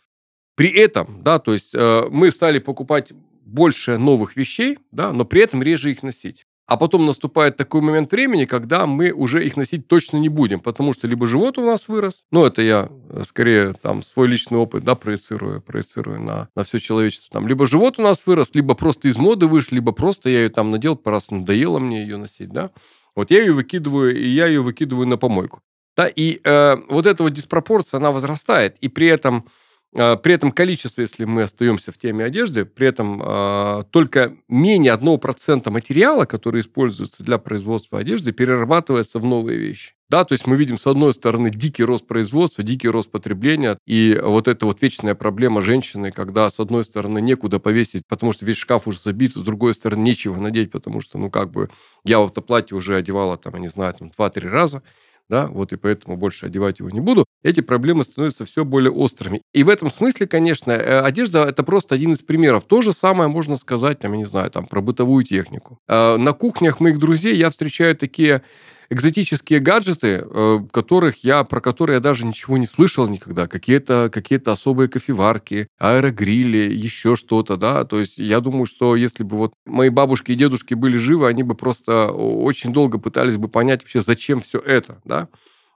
При 0.59 0.67
этом, 0.71 1.23
да, 1.23 1.39
то 1.39 1.53
есть 1.53 1.73
э, 1.73 2.07
мы 2.11 2.31
стали 2.31 2.59
покупать 2.59 3.13
больше 3.45 3.97
новых 3.97 4.35
вещей, 4.35 4.77
да, 4.91 5.13
но 5.13 5.23
при 5.23 5.41
этом 5.41 5.63
реже 5.63 5.89
их 5.89 6.03
носить. 6.03 6.45
А 6.67 6.75
потом 6.75 7.05
наступает 7.05 7.55
такой 7.55 7.79
момент 7.79 8.11
времени, 8.11 8.43
когда 8.43 8.85
мы 8.85 9.13
уже 9.13 9.45
их 9.45 9.55
носить 9.55 9.87
точно 9.87 10.17
не 10.17 10.27
будем, 10.27 10.59
потому 10.59 10.91
что 10.91 11.07
либо 11.07 11.27
живот 11.27 11.57
у 11.57 11.65
нас 11.65 11.87
вырос, 11.87 12.25
ну, 12.33 12.43
это 12.43 12.61
я 12.61 12.89
э, 13.09 13.23
скорее 13.25 13.71
там 13.71 14.03
свой 14.03 14.27
личный 14.27 14.57
опыт, 14.57 14.83
да, 14.83 14.95
проецирую, 14.95 15.61
проецирую 15.61 16.19
на, 16.21 16.49
на 16.53 16.65
все 16.65 16.77
человечество. 16.79 17.29
Там, 17.31 17.47
либо 17.47 17.65
живот 17.65 17.97
у 17.97 18.01
нас 18.01 18.21
вырос, 18.25 18.49
либо 18.53 18.75
просто 18.75 19.07
из 19.07 19.15
моды 19.15 19.47
вышли, 19.47 19.75
либо 19.75 19.93
просто 19.93 20.27
я 20.27 20.39
ее 20.39 20.49
там 20.49 20.71
надел, 20.71 20.97
по 20.97 21.09
раз 21.09 21.31
надоело 21.31 21.79
мне 21.79 22.01
ее 22.01 22.17
носить, 22.17 22.51
да. 22.51 22.71
Вот 23.15 23.31
я 23.31 23.39
ее 23.39 23.53
выкидываю, 23.53 24.13
и 24.13 24.27
я 24.27 24.47
ее 24.47 24.59
выкидываю 24.59 25.07
на 25.07 25.15
помойку. 25.15 25.61
Да, 25.95 26.09
и 26.09 26.41
э, 26.43 26.75
вот 26.89 27.05
эта 27.05 27.23
вот 27.23 27.31
диспропорция, 27.31 27.99
она 27.99 28.11
возрастает, 28.11 28.75
и 28.81 28.89
при 28.89 29.07
этом 29.07 29.45
при 29.93 30.33
этом 30.33 30.51
количество, 30.51 31.01
если 31.01 31.25
мы 31.25 31.43
остаемся 31.43 31.91
в 31.91 31.97
теме 31.97 32.23
одежды, 32.23 32.65
при 32.65 32.87
этом 32.87 33.21
э, 33.23 33.83
только 33.91 34.35
менее 34.47 34.93
1% 34.93 35.69
материала, 35.71 36.25
который 36.25 36.61
используется 36.61 37.23
для 37.23 37.39
производства 37.39 37.99
одежды, 37.99 38.31
перерабатывается 38.31 39.19
в 39.19 39.25
новые 39.25 39.57
вещи. 39.57 39.93
Да, 40.09 40.25
то 40.25 40.33
есть 40.33 40.47
мы 40.47 40.57
видим, 40.57 40.79
с 40.79 40.87
одной 40.87 41.13
стороны, 41.13 41.51
дикий 41.51 41.83
рост 41.83 42.07
производства, 42.07 42.63
дикий 42.63 42.87
рост 42.89 43.11
потребления, 43.11 43.77
и 43.85 44.19
вот 44.23 44.47
эта 44.47 44.65
вот 44.65 44.81
вечная 44.81 45.13
проблема 45.13 45.61
женщины, 45.61 46.11
когда, 46.11 46.49
с 46.49 46.59
одной 46.59 46.83
стороны, 46.83 47.19
некуда 47.21 47.59
повесить, 47.59 48.03
потому 48.07 48.33
что 48.33 48.43
весь 48.45 48.57
шкаф 48.57 48.87
уже 48.87 48.99
забит, 48.99 49.33
с 49.33 49.41
другой 49.41 49.75
стороны, 49.75 50.01
нечего 50.01 50.39
надеть, 50.39 50.71
потому 50.71 51.01
что, 51.01 51.19
ну, 51.19 51.29
как 51.29 51.51
бы, 51.51 51.69
я 52.05 52.19
вот 52.19 52.31
это 52.31 52.41
платье 52.41 52.75
уже 52.75 52.95
одевала, 52.95 53.37
там, 53.37 53.53
я 53.55 53.59
не 53.59 53.67
знаю, 53.67 53.93
там, 53.93 54.11
2-3 54.17 54.49
раза, 54.49 54.81
да, 55.29 55.47
вот 55.47 55.71
и 55.73 55.77
поэтому 55.77 56.17
больше 56.17 56.47
одевать 56.47 56.79
его 56.79 56.89
не 56.89 56.99
буду, 56.99 57.25
эти 57.43 57.61
проблемы 57.61 58.03
становятся 58.03 58.45
все 58.45 58.65
более 58.65 58.91
острыми. 58.91 59.41
И 59.53 59.63
в 59.63 59.69
этом 59.69 59.89
смысле, 59.89 60.27
конечно, 60.27 60.71
э, 60.71 61.01
одежда– 61.01 61.45
это 61.47 61.63
просто 61.63 61.95
один 61.95 62.13
из 62.13 62.21
примеров. 62.21 62.65
То 62.65 62.81
же 62.81 62.91
самое 62.91 63.29
можно 63.29 63.55
сказать, 63.55 63.99
там, 63.99 64.13
я 64.13 64.17
не 64.17 64.25
знаю, 64.25 64.49
там, 64.51 64.65
про 64.65 64.81
бытовую 64.81 65.23
технику. 65.23 65.79
Э, 65.87 66.17
на 66.17 66.33
кухнях 66.33 66.79
моих 66.79 66.97
друзей 66.97 67.35
я 67.35 67.49
встречаю 67.49 67.95
такие 67.95 68.41
экзотические 68.89 69.59
гаджеты, 69.59 70.25
э, 70.25 70.59
которых 70.71 71.23
я, 71.23 71.43
про 71.43 71.61
которые 71.61 71.95
я 71.95 71.99
даже 71.99 72.25
ничего 72.25 72.57
не 72.57 72.65
слышал 72.65 73.07
никогда. 73.07 73.47
Какие-то 73.47 74.09
какие 74.11 74.41
особые 74.49 74.89
кофеварки, 74.89 75.67
аэрогрили, 75.77 76.73
еще 76.73 77.15
что-то, 77.15 77.57
да. 77.57 77.83
То 77.85 77.99
есть 77.99 78.17
я 78.17 78.39
думаю, 78.39 78.65
что 78.65 78.95
если 78.95 79.23
бы 79.23 79.37
вот 79.37 79.53
мои 79.65 79.89
бабушки 79.89 80.31
и 80.31 80.35
дедушки 80.35 80.73
были 80.73 80.97
живы, 80.97 81.27
они 81.27 81.43
бы 81.43 81.55
просто 81.55 82.11
очень 82.11 82.73
долго 82.73 82.97
пытались 82.97 83.37
бы 83.37 83.47
понять 83.47 83.81
вообще, 83.81 84.01
зачем 84.01 84.39
все 84.41 84.59
это, 84.59 84.99
да. 85.05 85.27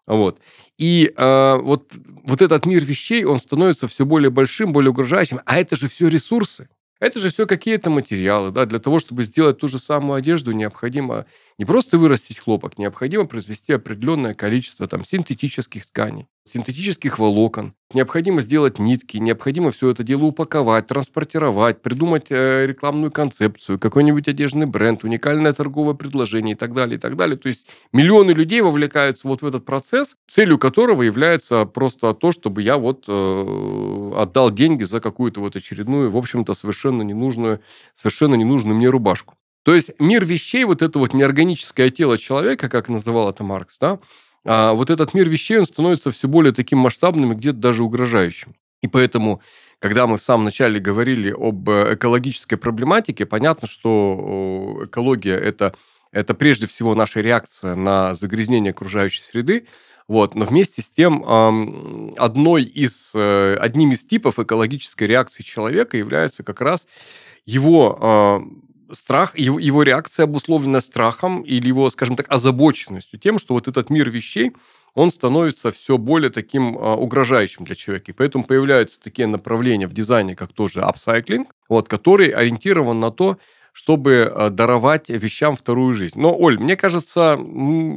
Вот. 0.05 0.39
И 0.77 1.13
э, 1.15 1.57
вот, 1.61 1.93
вот 2.25 2.41
этот 2.41 2.65
мир 2.65 2.83
вещей, 2.83 3.23
он 3.23 3.39
становится 3.39 3.87
все 3.87 4.05
более 4.05 4.31
большим, 4.31 4.73
более 4.73 4.91
угрожающим. 4.91 5.39
А 5.45 5.57
это 5.57 5.75
же 5.75 5.87
все 5.87 6.09
ресурсы. 6.09 6.67
Это 7.03 7.19
же 7.19 7.29
все 7.29 7.45
какие-то 7.45 7.89
материалы, 7.89 8.51
да, 8.51 8.65
для 8.65 8.79
того, 8.79 8.97
чтобы 8.97 9.23
сделать 9.23 9.57
ту 9.57 9.67
же 9.67 9.77
самую 9.77 10.15
одежду, 10.15 10.53
необходимо 10.53 11.25
не 11.57 11.65
просто 11.65 11.97
вырастить 11.97 12.39
хлопок, 12.39 12.77
необходимо 12.77 13.25
произвести 13.25 13.73
определенное 13.73 14.33
количество 14.33 14.87
там, 14.87 15.05
синтетических 15.05 15.85
тканей, 15.85 16.27
синтетических 16.45 17.19
волокон. 17.19 17.73
Необходимо 17.93 18.41
сделать 18.41 18.79
нитки, 18.79 19.17
необходимо 19.17 19.71
все 19.71 19.89
это 19.91 20.03
дело 20.03 20.23
упаковать, 20.23 20.87
транспортировать, 20.87 21.81
придумать 21.81 22.27
э, 22.29 22.65
рекламную 22.65 23.11
концепцию, 23.11 23.77
какой-нибудь 23.77 24.27
одежный 24.27 24.65
бренд, 24.65 25.03
уникальное 25.03 25.53
торговое 25.53 25.93
предложение 25.93 26.55
и 26.55 26.57
так 26.57 26.73
далее, 26.73 26.97
и 26.97 26.99
так 26.99 27.15
далее. 27.15 27.37
То 27.37 27.47
есть 27.47 27.67
миллионы 27.91 28.31
людей 28.31 28.61
вовлекаются 28.61 29.27
вот 29.27 29.43
в 29.43 29.45
этот 29.45 29.63
процесс, 29.63 30.15
целью 30.27 30.57
которого 30.57 31.03
является 31.03 31.65
просто 31.65 32.13
то, 32.15 32.31
чтобы 32.31 32.63
я 32.63 32.77
вот 32.77 33.05
э, 33.07 34.11
отдал 34.15 34.49
деньги 34.51 34.83
за 34.83 34.99
какую-то 34.99 35.39
вот 35.39 35.55
очередную, 35.55 36.09
в 36.09 36.17
общем-то, 36.17 36.55
совершенно 36.55 37.03
ненужную, 37.03 37.61
совершенно 37.93 38.35
ненужную 38.35 38.75
мне 38.75 38.89
рубашку. 38.89 39.35
То 39.63 39.73
есть 39.73 39.91
мир 39.99 40.25
вещей, 40.25 40.65
вот 40.65 40.81
это 40.81 40.99
вот 40.99 41.13
неорганическое 41.13 41.89
тело 41.89 42.17
человека, 42.17 42.69
как 42.69 42.89
называл 42.89 43.29
это 43.29 43.43
Маркс, 43.43 43.77
да, 43.79 43.99
а 44.45 44.73
вот 44.73 44.89
этот 44.89 45.13
мир 45.13 45.29
вещей, 45.29 45.57
он 45.57 45.65
становится 45.65 46.11
все 46.11 46.27
более 46.27 46.53
таким 46.53 46.79
масштабным 46.79 47.31
и 47.31 47.35
где-то 47.35 47.57
даже 47.57 47.83
угрожающим. 47.83 48.55
И 48.81 48.87
поэтому, 48.87 49.41
когда 49.79 50.05
мы 50.05 50.17
в 50.17 50.23
самом 50.23 50.43
начале 50.43 50.79
говорили 50.79 51.31
об 51.31 51.69
э, 51.69 51.93
экологической 51.95 52.57
проблематике, 52.57 53.25
понятно, 53.25 53.67
что 53.67 54.81
экология 54.83 55.37
это, 55.37 55.73
это 56.11 56.33
прежде 56.33 56.67
всего 56.67 56.93
наша 56.93 57.21
реакция 57.21 57.75
на 57.75 58.13
загрязнение 58.15 58.71
окружающей 58.71 59.23
среды, 59.23 59.67
вот. 60.09 60.35
Но 60.35 60.43
вместе 60.43 60.81
с 60.81 60.91
тем 60.91 61.23
одной 62.17 62.63
из, 62.63 63.13
э, 63.15 63.55
одним 63.55 63.93
из 63.93 64.05
типов 64.05 64.37
экологической 64.37 65.05
реакции 65.05 65.43
человека 65.43 65.95
является 65.95 66.43
как 66.43 66.59
раз 66.59 66.87
его 67.45 67.97
а, 68.01 68.41
страх, 68.93 69.37
его, 69.37 69.59
его 69.59 69.83
реакция 69.83 70.23
обусловлена 70.23 70.81
страхом 70.81 71.41
или 71.41 71.67
его, 71.67 71.89
скажем 71.89 72.15
так, 72.15 72.25
озабоченностью 72.29 73.19
тем, 73.19 73.39
что 73.39 73.53
вот 73.53 73.67
этот 73.67 73.89
мир 73.89 74.09
вещей, 74.09 74.53
он 74.93 75.11
становится 75.11 75.71
все 75.71 75.97
более 75.97 76.29
таким 76.29 76.77
а, 76.77 76.95
угрожающим 76.95 77.65
для 77.65 77.75
человека. 77.75 78.11
И 78.11 78.13
поэтому 78.13 78.43
появляются 78.43 79.01
такие 79.01 79.27
направления 79.27 79.87
в 79.87 79.93
дизайне, 79.93 80.35
как 80.35 80.53
тоже 80.53 80.81
апсайклинг, 80.81 81.49
вот, 81.67 81.87
который 81.87 82.29
ориентирован 82.29 82.99
на 82.99 83.11
то, 83.11 83.37
чтобы 83.71 84.31
а, 84.33 84.49
даровать 84.49 85.09
вещам 85.09 85.55
вторую 85.55 85.93
жизнь. 85.95 86.19
Но, 86.19 86.37
Оль, 86.37 86.59
мне 86.59 86.75
кажется, 86.75 87.39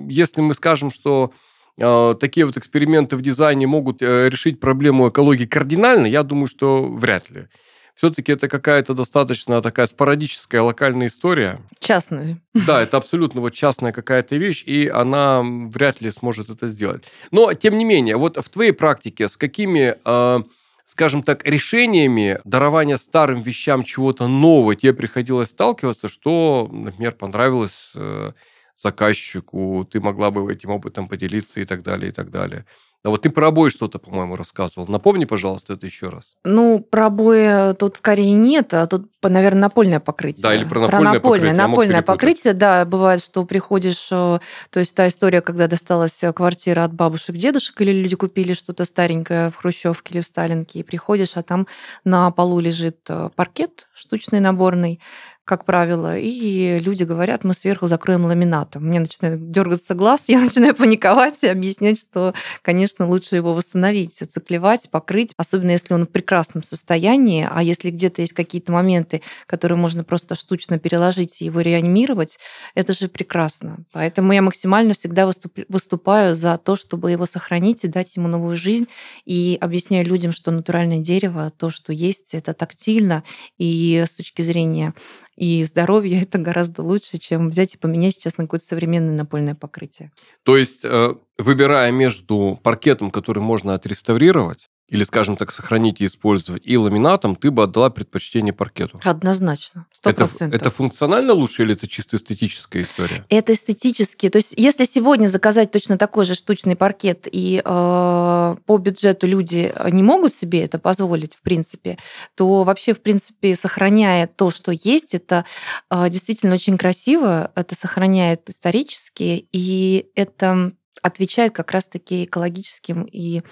если 0.08 0.40
мы 0.40 0.54
скажем, 0.54 0.90
что 0.90 1.32
э, 1.76 2.14
такие 2.18 2.46
вот 2.46 2.56
эксперименты 2.56 3.16
в 3.16 3.20
дизайне 3.20 3.66
могут 3.66 4.00
э, 4.00 4.30
решить 4.30 4.58
проблему 4.58 5.10
экологии 5.10 5.44
кардинально, 5.44 6.06
я 6.06 6.22
думаю, 6.22 6.46
что 6.46 6.82
вряд 6.82 7.28
ли 7.28 7.48
все-таки 7.96 8.30
это 8.30 8.46
какая-то 8.46 8.94
достаточно 8.94 9.62
такая 9.62 9.86
спорадическая 9.86 10.60
локальная 10.60 11.06
история. 11.06 11.60
Частная. 11.80 12.38
Да, 12.52 12.82
это 12.82 12.98
абсолютно 12.98 13.40
вот 13.40 13.54
частная 13.54 13.92
какая-то 13.92 14.36
вещь, 14.36 14.62
и 14.66 14.86
она 14.86 15.42
вряд 15.42 16.02
ли 16.02 16.10
сможет 16.10 16.50
это 16.50 16.66
сделать. 16.66 17.04
Но, 17.30 17.54
тем 17.54 17.78
не 17.78 17.84
менее, 17.84 18.16
вот 18.16 18.36
в 18.36 18.48
твоей 18.50 18.72
практике 18.72 19.28
с 19.28 19.38
какими, 19.38 19.96
э, 20.04 20.42
скажем 20.84 21.22
так, 21.22 21.46
решениями 21.46 22.38
дарования 22.44 22.98
старым 22.98 23.40
вещам 23.40 23.82
чего-то 23.82 24.28
нового 24.28 24.76
тебе 24.76 24.92
приходилось 24.92 25.48
сталкиваться, 25.48 26.10
что, 26.10 26.68
например, 26.70 27.12
понравилось 27.12 27.92
э, 27.94 28.32
заказчику, 28.74 29.88
ты 29.90 30.00
могла 30.00 30.30
бы 30.30 30.52
этим 30.52 30.68
опытом 30.68 31.08
поделиться 31.08 31.60
и 31.60 31.64
так 31.64 31.82
далее, 31.82 32.10
и 32.10 32.12
так 32.12 32.30
далее. 32.30 32.66
А 33.06 33.08
вот 33.08 33.22
ты 33.22 33.30
про 33.30 33.46
обои 33.46 33.70
что-то, 33.70 34.00
по-моему, 34.00 34.34
рассказывал. 34.34 34.88
Напомни, 34.88 35.26
пожалуйста, 35.26 35.74
это 35.74 35.86
еще 35.86 36.08
раз. 36.08 36.34
Ну, 36.42 36.80
про 36.80 37.06
обои 37.06 37.72
тут 37.74 37.98
скорее 37.98 38.32
нет, 38.32 38.74
а 38.74 38.84
тут, 38.86 39.08
наверное, 39.22 39.60
напольное 39.60 40.00
покрытие. 40.00 40.42
Да, 40.42 40.52
или 40.52 40.64
про 40.64 40.80
напольное, 40.80 40.90
про 40.90 41.12
напольное 41.12 41.52
покрытие. 41.52 41.68
Напольное 41.68 42.02
покрытие, 42.02 42.54
да, 42.54 42.84
бывает, 42.84 43.24
что 43.24 43.44
приходишь, 43.44 44.08
э, 44.10 44.40
то 44.70 44.80
есть 44.80 44.92
та 44.96 45.06
история, 45.06 45.40
когда 45.40 45.68
досталась 45.68 46.20
квартира 46.34 46.82
от 46.82 46.94
бабушек, 46.94 47.36
дедушек, 47.36 47.80
или 47.80 47.92
люди 47.92 48.16
купили 48.16 48.54
что-то 48.54 48.84
старенькое 48.84 49.52
в 49.52 49.54
Хрущевке 49.54 50.14
или 50.14 50.20
в 50.20 50.24
Сталинке, 50.24 50.80
и 50.80 50.82
приходишь, 50.82 51.36
а 51.36 51.44
там 51.44 51.68
на 52.02 52.32
полу 52.32 52.58
лежит 52.58 52.98
э, 53.08 53.30
паркет 53.36 53.86
штучный 53.94 54.40
наборный, 54.40 55.00
как 55.46 55.64
правило, 55.64 56.18
и 56.18 56.80
люди 56.80 57.04
говорят, 57.04 57.44
мы 57.44 57.54
сверху 57.54 57.86
закроем 57.86 58.24
ламинатом. 58.24 58.84
Мне 58.84 58.98
начинает 58.98 59.52
дергаться 59.52 59.94
глаз, 59.94 60.24
я 60.28 60.40
начинаю 60.40 60.74
паниковать 60.74 61.44
и 61.44 61.46
объяснять, 61.46 62.00
что, 62.00 62.34
конечно, 62.62 63.06
лучше 63.06 63.36
его 63.36 63.54
восстановить, 63.54 64.20
оциклевать, 64.20 64.90
покрыть, 64.90 65.32
особенно 65.36 65.70
если 65.70 65.94
он 65.94 66.06
в 66.06 66.10
прекрасном 66.10 66.64
состоянии, 66.64 67.48
а 67.48 67.62
если 67.62 67.90
где-то 67.90 68.22
есть 68.22 68.32
какие-то 68.32 68.72
моменты, 68.72 69.22
которые 69.46 69.78
можно 69.78 70.02
просто 70.02 70.34
штучно 70.34 70.80
переложить 70.80 71.40
и 71.40 71.44
его 71.44 71.60
реанимировать, 71.60 72.40
это 72.74 72.92
же 72.92 73.08
прекрасно. 73.08 73.78
Поэтому 73.92 74.32
я 74.32 74.42
максимально 74.42 74.94
всегда 74.94 75.30
выступаю 75.68 76.34
за 76.34 76.58
то, 76.58 76.74
чтобы 76.74 77.12
его 77.12 77.24
сохранить 77.24 77.84
и 77.84 77.88
дать 77.88 78.16
ему 78.16 78.26
новую 78.26 78.56
жизнь, 78.56 78.88
и 79.24 79.56
объясняю 79.60 80.04
людям, 80.06 80.32
что 80.32 80.50
натуральное 80.50 80.98
дерево, 80.98 81.52
то, 81.56 81.70
что 81.70 81.92
есть, 81.92 82.34
это 82.34 82.52
тактильно, 82.52 83.22
и 83.58 84.02
с 84.04 84.16
точки 84.16 84.42
зрения 84.42 84.92
и 85.36 85.62
здоровье 85.64 86.22
это 86.22 86.38
гораздо 86.38 86.82
лучше, 86.82 87.18
чем 87.18 87.50
взять 87.50 87.74
и 87.74 87.78
поменять 87.78 88.14
сейчас 88.14 88.38
на 88.38 88.44
какое-то 88.44 88.66
современное 88.66 89.14
напольное 89.14 89.54
покрытие. 89.54 90.10
То 90.42 90.56
есть, 90.56 90.80
э, 90.82 91.14
выбирая 91.38 91.92
между 91.92 92.58
паркетом, 92.62 93.10
который 93.10 93.42
можно 93.42 93.74
отреставрировать, 93.74 94.68
или, 94.88 95.02
скажем 95.02 95.36
так, 95.36 95.50
сохранить 95.50 96.00
и 96.00 96.06
использовать, 96.06 96.62
и 96.64 96.76
ламинатом, 96.76 97.34
ты 97.34 97.50
бы 97.50 97.64
отдала 97.64 97.90
предпочтение 97.90 98.52
паркету. 98.52 99.00
Однозначно, 99.02 99.86
сто 99.92 100.12
процентов. 100.12 100.48
Это, 100.48 100.56
это 100.56 100.70
функционально 100.70 101.32
лучше 101.32 101.62
или 101.62 101.74
это 101.74 101.88
чисто 101.88 102.16
эстетическая 102.16 102.82
история? 102.82 103.24
Это 103.28 103.52
эстетически. 103.52 104.28
То 104.28 104.36
есть, 104.36 104.54
если 104.56 104.84
сегодня 104.84 105.26
заказать 105.26 105.72
точно 105.72 105.98
такой 105.98 106.24
же 106.24 106.34
штучный 106.34 106.76
паркет, 106.76 107.26
и 107.30 107.60
э, 107.64 107.64
по 107.64 108.78
бюджету 108.78 109.26
люди 109.26 109.74
не 109.90 110.02
могут 110.04 110.32
себе 110.32 110.64
это 110.64 110.78
позволить, 110.78 111.34
в 111.34 111.42
принципе, 111.42 111.98
то 112.36 112.62
вообще, 112.62 112.94
в 112.94 113.00
принципе, 113.00 113.56
сохраняя 113.56 114.28
то, 114.28 114.50
что 114.50 114.70
есть, 114.70 115.14
это 115.14 115.44
э, 115.90 116.08
действительно 116.10 116.54
очень 116.54 116.78
красиво, 116.78 117.50
это 117.56 117.74
сохраняет 117.74 118.48
исторически, 118.48 119.48
и 119.50 120.06
это 120.14 120.72
отвечает 121.02 121.54
как 121.54 121.72
раз-таки 121.72 122.24
экологическим 122.24 123.02
и 123.04 123.42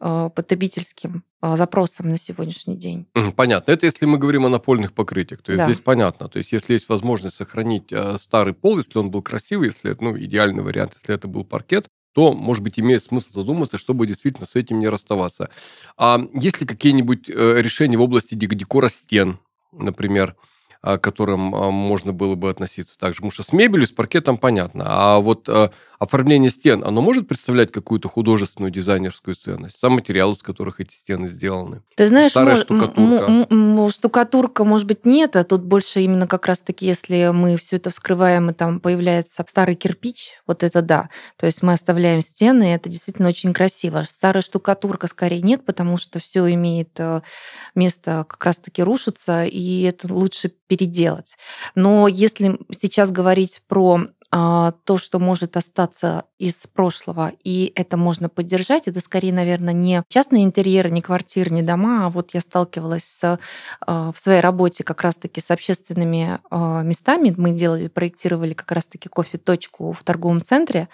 э, 0.00 0.30
потребительским 0.34 1.24
э, 1.42 1.56
запросам 1.56 2.08
на 2.08 2.16
сегодняшний 2.16 2.76
день. 2.76 3.06
Понятно. 3.36 3.72
Это 3.72 3.86
если 3.86 4.06
мы 4.06 4.18
говорим 4.18 4.46
о 4.46 4.48
напольных 4.48 4.92
покрытиях. 4.92 5.42
То 5.42 5.52
есть 5.52 5.64
да. 5.64 5.72
здесь 5.72 5.82
понятно. 5.82 6.28
То 6.28 6.38
есть 6.38 6.52
если 6.52 6.74
есть 6.74 6.88
возможность 6.88 7.36
сохранить 7.36 7.92
э, 7.92 8.16
старый 8.18 8.54
пол, 8.54 8.78
если 8.78 8.98
он 8.98 9.10
был 9.10 9.22
красивый, 9.22 9.68
если 9.68 9.92
это 9.92 10.04
ну, 10.04 10.18
идеальный 10.18 10.62
вариант, 10.62 10.94
если 10.94 11.14
это 11.14 11.28
был 11.28 11.44
паркет, 11.44 11.86
то, 12.14 12.34
может 12.34 12.62
быть, 12.62 12.78
имеет 12.78 13.02
смысл 13.02 13.32
задуматься, 13.32 13.78
чтобы 13.78 14.06
действительно 14.06 14.46
с 14.46 14.54
этим 14.54 14.80
не 14.80 14.88
расставаться. 14.88 15.48
А 15.96 16.20
есть 16.34 16.60
ли 16.60 16.66
какие-нибудь 16.66 17.28
решения 17.28 17.96
в 17.96 18.02
области 18.02 18.34
декора 18.34 18.90
стен, 18.90 19.38
например, 19.72 20.36
к 20.82 20.98
которым 20.98 21.54
а, 21.54 21.70
можно 21.70 22.12
было 22.12 22.34
бы 22.34 22.50
относиться 22.50 22.98
также. 22.98 23.18
Потому 23.18 23.30
что 23.30 23.42
с 23.44 23.52
мебелью, 23.52 23.86
с 23.86 23.90
паркетом 23.90 24.36
понятно. 24.36 24.84
А 24.86 25.18
вот 25.20 25.48
а, 25.48 25.70
оформление 26.00 26.50
стен, 26.50 26.82
оно 26.84 27.00
может 27.00 27.28
представлять 27.28 27.70
какую-то 27.70 28.08
художественную 28.08 28.72
дизайнерскую 28.72 29.36
ценность? 29.36 29.78
Сам 29.78 29.92
материал, 29.92 30.32
из 30.32 30.42
которых 30.42 30.80
эти 30.80 30.92
стены 30.92 31.28
сделаны. 31.28 31.82
Ты 31.94 32.08
знаешь, 32.08 32.32
Старая 32.32 32.56
мож, 32.56 32.64
штукатурка. 32.64 33.90
штукатурка, 33.90 34.64
может 34.64 34.86
быть, 34.88 35.06
нет, 35.06 35.36
а 35.36 35.44
тут 35.44 35.62
больше 35.62 36.00
именно 36.00 36.26
как 36.26 36.46
раз-таки, 36.46 36.86
если 36.86 37.30
мы 37.32 37.56
все 37.56 37.76
это 37.76 37.90
вскрываем, 37.90 38.50
и 38.50 38.52
там 38.52 38.80
появляется 38.80 39.44
старый 39.46 39.76
кирпич, 39.76 40.32
вот 40.48 40.64
это 40.64 40.82
да. 40.82 41.08
То 41.36 41.46
есть 41.46 41.62
мы 41.62 41.74
оставляем 41.74 42.20
стены, 42.20 42.70
и 42.70 42.74
это 42.74 42.88
действительно 42.88 43.28
очень 43.28 43.52
красиво. 43.52 44.04
Старая 44.08 44.42
штукатурка 44.42 45.06
скорее 45.06 45.42
нет, 45.42 45.64
потому 45.64 45.96
что 45.96 46.18
все 46.18 46.52
имеет 46.54 46.98
э, 46.98 47.20
место 47.76 48.26
как 48.28 48.44
раз-таки 48.44 48.82
рушиться, 48.82 49.44
и 49.44 49.82
это 49.82 50.12
лучше 50.12 50.52
переделать. 50.72 51.36
Но 51.74 52.08
если 52.08 52.58
сейчас 52.70 53.10
говорить 53.12 53.60
про 53.68 54.06
то, 54.32 54.96
что 54.96 55.18
может 55.18 55.58
остаться 55.58 56.24
из 56.38 56.66
прошлого, 56.66 57.32
и 57.44 57.70
это 57.76 57.98
можно 57.98 58.30
поддержать, 58.30 58.88
это 58.88 58.98
скорее, 59.00 59.32
наверное, 59.32 59.74
не 59.74 60.02
частные 60.08 60.44
интерьеры, 60.44 60.90
не 60.90 61.02
квартиры, 61.02 61.50
не 61.50 61.62
дома, 61.62 62.06
а 62.06 62.10
вот 62.10 62.30
я 62.32 62.40
сталкивалась 62.40 63.04
с, 63.04 63.38
а, 63.86 64.12
в 64.12 64.18
своей 64.18 64.40
работе 64.40 64.84
как 64.84 65.02
раз-таки 65.02 65.42
с 65.42 65.50
общественными 65.50 66.40
а, 66.50 66.82
местами. 66.82 67.34
Мы 67.36 67.50
делали, 67.52 67.88
проектировали 67.88 68.54
как 68.54 68.72
раз-таки 68.72 69.10
кофе-точку 69.10 69.92
в 69.92 70.02
торговом 70.02 70.42
центре, 70.42 70.88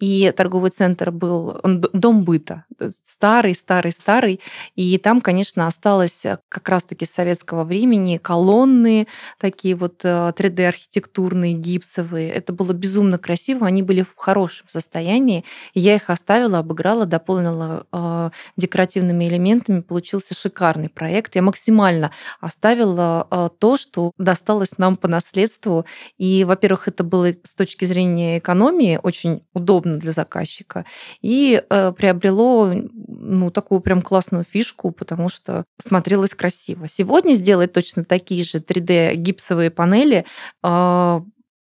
и 0.00 0.32
торговый 0.36 0.70
центр 0.70 1.12
был 1.12 1.60
дом 1.64 2.24
быта, 2.24 2.64
старый, 3.04 3.54
старый, 3.54 3.92
старый, 3.92 4.40
и 4.74 4.98
там, 4.98 5.20
конечно, 5.20 5.68
осталось 5.68 6.24
как 6.48 6.68
раз-таки 6.68 7.06
с 7.06 7.10
советского 7.12 7.62
времени 7.62 8.16
колонны, 8.16 9.06
такие 9.38 9.76
вот 9.76 10.04
3D-архитектурные, 10.04 11.52
гипсовые. 11.52 12.30
Это 12.30 12.52
было 12.52 12.72
безумно 12.80 13.18
красиво, 13.18 13.66
они 13.66 13.82
были 13.82 14.02
в 14.02 14.14
хорошем 14.16 14.66
состоянии. 14.68 15.44
Я 15.74 15.94
их 15.94 16.10
оставила, 16.10 16.58
обыграла, 16.58 17.06
дополнила 17.06 17.86
э, 17.92 18.30
декоративными 18.56 19.28
элементами. 19.28 19.80
Получился 19.80 20.34
шикарный 20.34 20.88
проект. 20.88 21.36
Я 21.36 21.42
максимально 21.42 22.10
оставила 22.40 23.28
э, 23.30 23.50
то, 23.58 23.76
что 23.76 24.12
досталось 24.18 24.78
нам 24.78 24.96
по 24.96 25.06
наследству. 25.06 25.84
И, 26.18 26.44
во-первых, 26.44 26.88
это 26.88 27.04
было 27.04 27.32
с 27.44 27.54
точки 27.54 27.84
зрения 27.84 28.38
экономии 28.38 28.98
очень 29.00 29.42
удобно 29.52 29.98
для 29.98 30.12
заказчика. 30.12 30.86
И 31.20 31.62
э, 31.68 31.92
приобрело 31.92 32.72
ну, 32.72 33.50
такую 33.50 33.80
прям 33.80 34.02
классную 34.02 34.44
фишку, 34.44 34.90
потому 34.90 35.28
что 35.28 35.64
смотрелось 35.78 36.34
красиво. 36.34 36.88
Сегодня 36.88 37.34
сделать 37.34 37.72
точно 37.72 38.04
такие 38.04 38.42
же 38.44 38.58
3D 38.58 39.14
гипсовые 39.16 39.70
панели 39.70 40.24
э, 40.62 41.20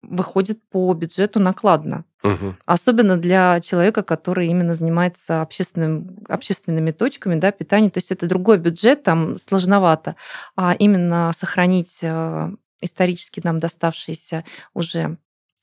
выходит 0.02 0.60
по 0.70 0.92
бюджету 0.94 1.40
накладно. 1.40 2.04
Угу. 2.22 2.56
Особенно 2.66 3.16
для 3.16 3.60
человека, 3.60 4.02
который 4.02 4.48
именно 4.48 4.74
занимается 4.74 5.42
общественным, 5.42 6.18
общественными 6.28 6.90
точками 6.90 7.38
да, 7.38 7.50
питания. 7.50 7.90
То 7.90 7.98
есть 7.98 8.10
это 8.10 8.26
другой 8.26 8.58
бюджет, 8.58 9.02
там 9.02 9.38
сложновато. 9.38 10.16
А 10.56 10.74
именно 10.78 11.32
сохранить 11.36 12.00
э, 12.02 12.50
исторически 12.80 13.40
нам 13.42 13.60
доставшиеся 13.60 14.44
уже 14.74 15.16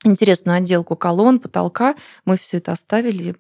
интересную 0.04 0.58
отделку 0.58 0.96
колонн, 0.96 1.40
потолка. 1.40 1.96
Мы 2.26 2.38
все 2.38 2.58
это 2.58 2.72
оставили. 2.72 3.36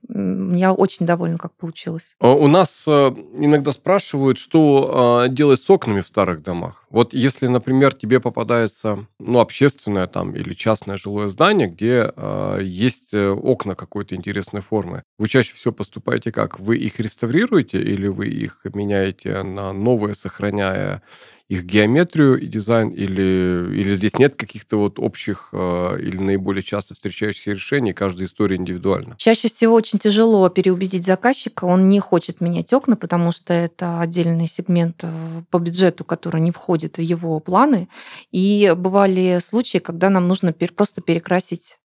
Я 0.58 0.74
очень 0.74 1.06
довольна, 1.06 1.38
как 1.38 1.54
получилось. 1.54 2.16
А 2.20 2.30
у 2.34 2.48
нас 2.48 2.86
э, 2.88 2.92
иногда 3.38 3.72
спрашивают, 3.72 4.38
что 4.38 5.22
а, 5.24 5.28
делать 5.28 5.62
с 5.62 5.70
окнами 5.70 6.02
в 6.02 6.08
старых 6.08 6.42
домах. 6.42 6.86
Вот 6.90 7.14
если, 7.14 7.48
например, 7.48 7.94
тебе 7.94 8.20
попадается 8.20 9.06
ну, 9.20 9.40
общественное 9.40 10.08
там 10.08 10.36
или 10.36 10.54
частное 10.54 10.98
жилое 10.98 11.28
здание, 11.28 11.68
где 11.68 12.12
э, 12.16 12.60
есть 12.64 13.14
окна 13.14 13.76
какой-то 13.76 14.16
интересной 14.16 14.62
формы, 14.62 15.04
вы 15.18 15.28
чаще 15.28 15.54
всего 15.54 15.74
поступаете 15.74 16.32
как? 16.32 16.60
Вы 16.60 16.78
их 16.78 17.00
реставрируете 17.00 17.80
или 17.82 18.08
вы 18.08 18.28
их 18.28 18.62
меняете 18.74 19.44
на 19.44 19.74
новые, 19.74 20.16
сохраняя 20.16 21.04
их 21.50 21.64
геометрию 21.64 22.40
и 22.40 22.46
дизайн, 22.46 22.90
или, 22.90 23.74
или 23.74 23.96
здесь 23.96 24.18
нет 24.18 24.36
каких-то 24.36 24.78
вот 24.78 25.00
общих 25.00 25.50
э, 25.54 25.98
или 26.00 26.18
наиболее 26.18 26.62
часто 26.62 26.94
встречающихся 26.94 27.52
решений, 27.52 27.94
каждая 27.94 28.28
история 28.28 28.58
индивидуальна? 28.58 29.16
Чаще 29.18 29.48
всего 29.48 29.74
очень 29.74 29.98
тяжело 29.98 30.50
переубедить 30.50 31.06
заказчика, 31.06 31.64
он 31.64 31.88
не 31.88 32.02
хочет 32.02 32.42
менять 32.42 32.74
окна, 32.74 32.98
потому 32.98 33.32
что 33.32 33.54
это 33.54 34.02
отдельный 34.02 34.48
сегмент 34.48 35.00
э, 35.04 35.44
по 35.50 35.60
бюджету, 35.60 36.04
который 36.04 36.42
не 36.42 36.52
входит 36.52 36.98
в 36.98 37.02
его 37.02 37.40
планы. 37.40 37.88
И 38.32 38.74
бывали 38.76 39.40
случаи, 39.42 39.78
когда 39.78 40.10
нам 40.10 40.28
нужно 40.28 40.52
просто 40.52 41.02
перекрасить 41.02 41.78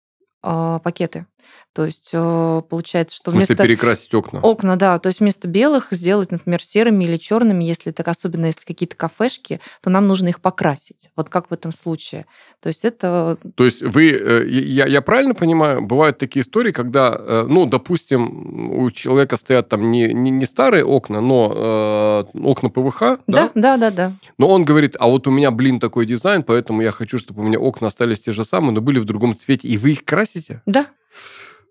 э, 0.42 0.80
пакеты. 0.82 1.26
То 1.72 1.86
есть 1.86 2.10
э, 2.12 2.62
получается, 2.68 3.16
что 3.16 3.30
в 3.30 3.34
смысле 3.34 3.54
вместо... 3.54 3.64
перекрасить 3.64 4.12
окна? 4.12 4.40
Окна, 4.40 4.76
да. 4.76 4.98
То 4.98 5.08
есть 5.08 5.20
вместо 5.20 5.48
белых 5.48 5.88
сделать, 5.90 6.30
например, 6.30 6.62
серыми 6.62 7.04
или 7.04 7.16
черными, 7.16 7.64
если 7.64 7.92
это 7.92 8.02
особенно 8.10 8.46
если 8.46 8.64
какие-то 8.64 8.94
кафешки, 8.94 9.60
то 9.80 9.88
нам 9.88 10.06
нужно 10.06 10.28
их 10.28 10.40
покрасить. 10.40 11.10
Вот 11.16 11.30
как 11.30 11.50
в 11.50 11.54
этом 11.54 11.72
случае. 11.72 12.26
То 12.60 12.68
есть 12.68 12.84
это... 12.84 13.38
То 13.54 13.64
есть 13.64 13.80
вы, 13.80 14.10
э, 14.10 14.46
я, 14.48 14.86
я 14.86 15.00
правильно 15.00 15.34
понимаю, 15.34 15.80
бывают 15.80 16.18
такие 16.18 16.42
истории, 16.42 16.72
когда, 16.72 17.16
э, 17.18 17.46
ну, 17.48 17.64
допустим, 17.64 18.78
у 18.78 18.90
человека 18.90 19.38
стоят 19.38 19.70
там 19.70 19.90
не, 19.90 20.12
не, 20.12 20.30
не 20.30 20.44
старые 20.44 20.84
окна, 20.84 21.22
но 21.22 22.26
э, 22.34 22.38
окна 22.38 22.68
ПВХ, 22.68 23.00
да? 23.00 23.16
Да, 23.26 23.50
да, 23.54 23.76
да, 23.76 23.90
да. 23.90 24.12
Но 24.36 24.48
он 24.48 24.66
говорит, 24.66 24.94
а 24.98 25.06
вот 25.06 25.26
у 25.26 25.30
меня, 25.30 25.50
блин, 25.50 25.80
такой 25.80 26.04
дизайн, 26.04 26.42
поэтому 26.42 26.82
я 26.82 26.90
хочу, 26.90 27.16
чтобы 27.16 27.40
у 27.40 27.44
меня 27.44 27.58
окна 27.58 27.88
остались 27.88 28.20
те 28.20 28.32
же 28.32 28.44
самые, 28.44 28.72
но 28.72 28.82
были 28.82 28.98
в 28.98 29.06
другом 29.06 29.34
цвете, 29.36 29.68
и 29.68 29.78
вы 29.78 29.92
их 29.92 30.04
красите? 30.04 30.60
Да. 30.66 30.86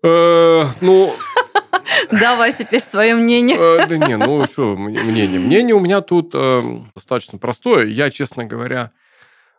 Э, 0.02 0.66
ну... 0.80 1.14
Давай 2.10 2.52
теперь 2.52 2.80
свое 2.80 3.14
мнение. 3.14 3.56
Э, 3.58 3.86
да 3.86 3.96
не, 3.96 4.16
ну 4.16 4.44
что, 4.46 4.76
мнение. 4.76 5.40
Мнение 5.40 5.74
у 5.74 5.80
меня 5.80 6.00
тут 6.00 6.32
э, 6.34 6.62
достаточно 6.94 7.38
простое. 7.38 7.86
Я, 7.86 8.10
честно 8.10 8.44
говоря, 8.44 8.92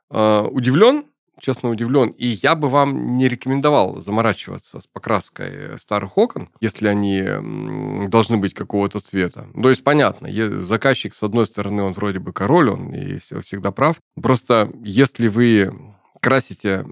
удивлен, 0.10 1.06
честно 1.40 1.70
удивлен. 1.70 2.10
И 2.10 2.28
я 2.28 2.56
бы 2.56 2.70
вам 2.70 3.18
не 3.18 3.28
рекомендовал 3.28 4.00
заморачиваться 4.00 4.80
с 4.80 4.86
покраской 4.86 5.80
старых 5.80 6.18
окон, 6.18 6.50
если 6.60 6.88
они 6.88 8.08
должны 8.10 8.38
быть 8.38 8.54
какого-то 8.54 9.00
цвета. 9.00 9.48
То 9.60 9.70
есть, 9.70 9.84
понятно, 9.84 10.29
заказчик, 10.62 11.16
с 11.16 11.24
одной 11.24 11.48
стороны, 11.48 11.81
он 11.81 11.94
вроде 11.94 12.20
бы 12.20 12.31
король, 12.31 12.70
он 12.70 12.94
и 12.94 13.18
всегда 13.18 13.72
прав. 13.72 13.96
Просто 14.22 14.72
если 14.84 15.29
вы 15.29 15.74
красите 16.22 16.86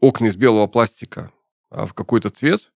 окна 0.00 0.26
из 0.26 0.36
белого 0.36 0.68
пластика 0.68 1.32
в 1.70 1.92
какой-то 1.92 2.30
цвет, 2.30 2.72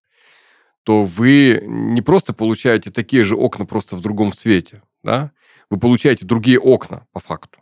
то 0.85 1.05
вы 1.05 1.63
не 1.67 2.03
просто 2.03 2.33
получаете 2.33 2.91
такие 2.91 3.25
же 3.25 3.37
окна 3.37 3.67
просто 3.67 3.97
в 3.97 4.01
другом 4.01 4.33
цвете, 4.33 4.83
да? 5.03 5.33
Вы 5.71 5.79
получаете 5.79 6.27
другие 6.27 6.59
окна 6.59 7.07
по 7.13 7.21
факту, 7.21 7.61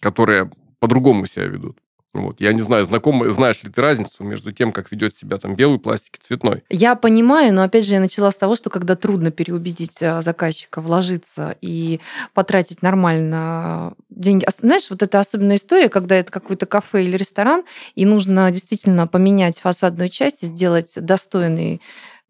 которые 0.00 0.50
по-другому 0.78 1.26
себя 1.26 1.46
ведут. 1.46 1.80
Вот. 2.22 2.40
Я 2.40 2.52
не 2.52 2.60
знаю, 2.60 2.84
знаком, 2.84 3.30
знаешь 3.30 3.62
ли 3.62 3.70
ты 3.70 3.80
разницу 3.80 4.24
между 4.24 4.52
тем, 4.52 4.72
как 4.72 4.90
ведет 4.90 5.16
себя 5.16 5.38
там 5.38 5.54
белый 5.54 5.78
пластик 5.78 6.16
и 6.16 6.22
цветной? 6.22 6.64
Я 6.70 6.94
понимаю, 6.94 7.52
но 7.54 7.62
опять 7.62 7.84
же 7.84 7.94
я 7.94 8.00
начала 8.00 8.30
с 8.30 8.36
того, 8.36 8.56
что 8.56 8.70
когда 8.70 8.96
трудно 8.96 9.30
переубедить 9.30 10.02
а, 10.02 10.22
заказчика 10.22 10.80
вложиться 10.80 11.56
и 11.60 12.00
потратить 12.34 12.82
нормально 12.82 13.94
деньги. 14.10 14.46
Знаешь, 14.58 14.90
вот 14.90 15.02
это 15.02 15.20
особенная 15.20 15.56
история, 15.56 15.88
когда 15.88 16.16
это 16.16 16.32
какой-то 16.32 16.66
кафе 16.66 17.04
или 17.04 17.16
ресторан, 17.16 17.64
и 17.94 18.04
нужно 18.04 18.50
действительно 18.50 19.06
поменять 19.06 19.60
фасадную 19.60 20.08
часть 20.08 20.42
и 20.42 20.46
сделать 20.46 20.92
достойный 20.96 21.80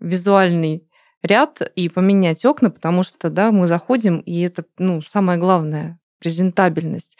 визуальный 0.00 0.86
ряд 1.22 1.60
и 1.74 1.88
поменять 1.88 2.44
окна, 2.44 2.70
потому 2.70 3.02
что 3.02 3.30
да, 3.30 3.50
мы 3.52 3.66
заходим, 3.66 4.18
и 4.20 4.40
это 4.42 4.64
ну, 4.78 5.02
самое 5.02 5.38
главное 5.38 5.98
презентабельность, 6.18 7.16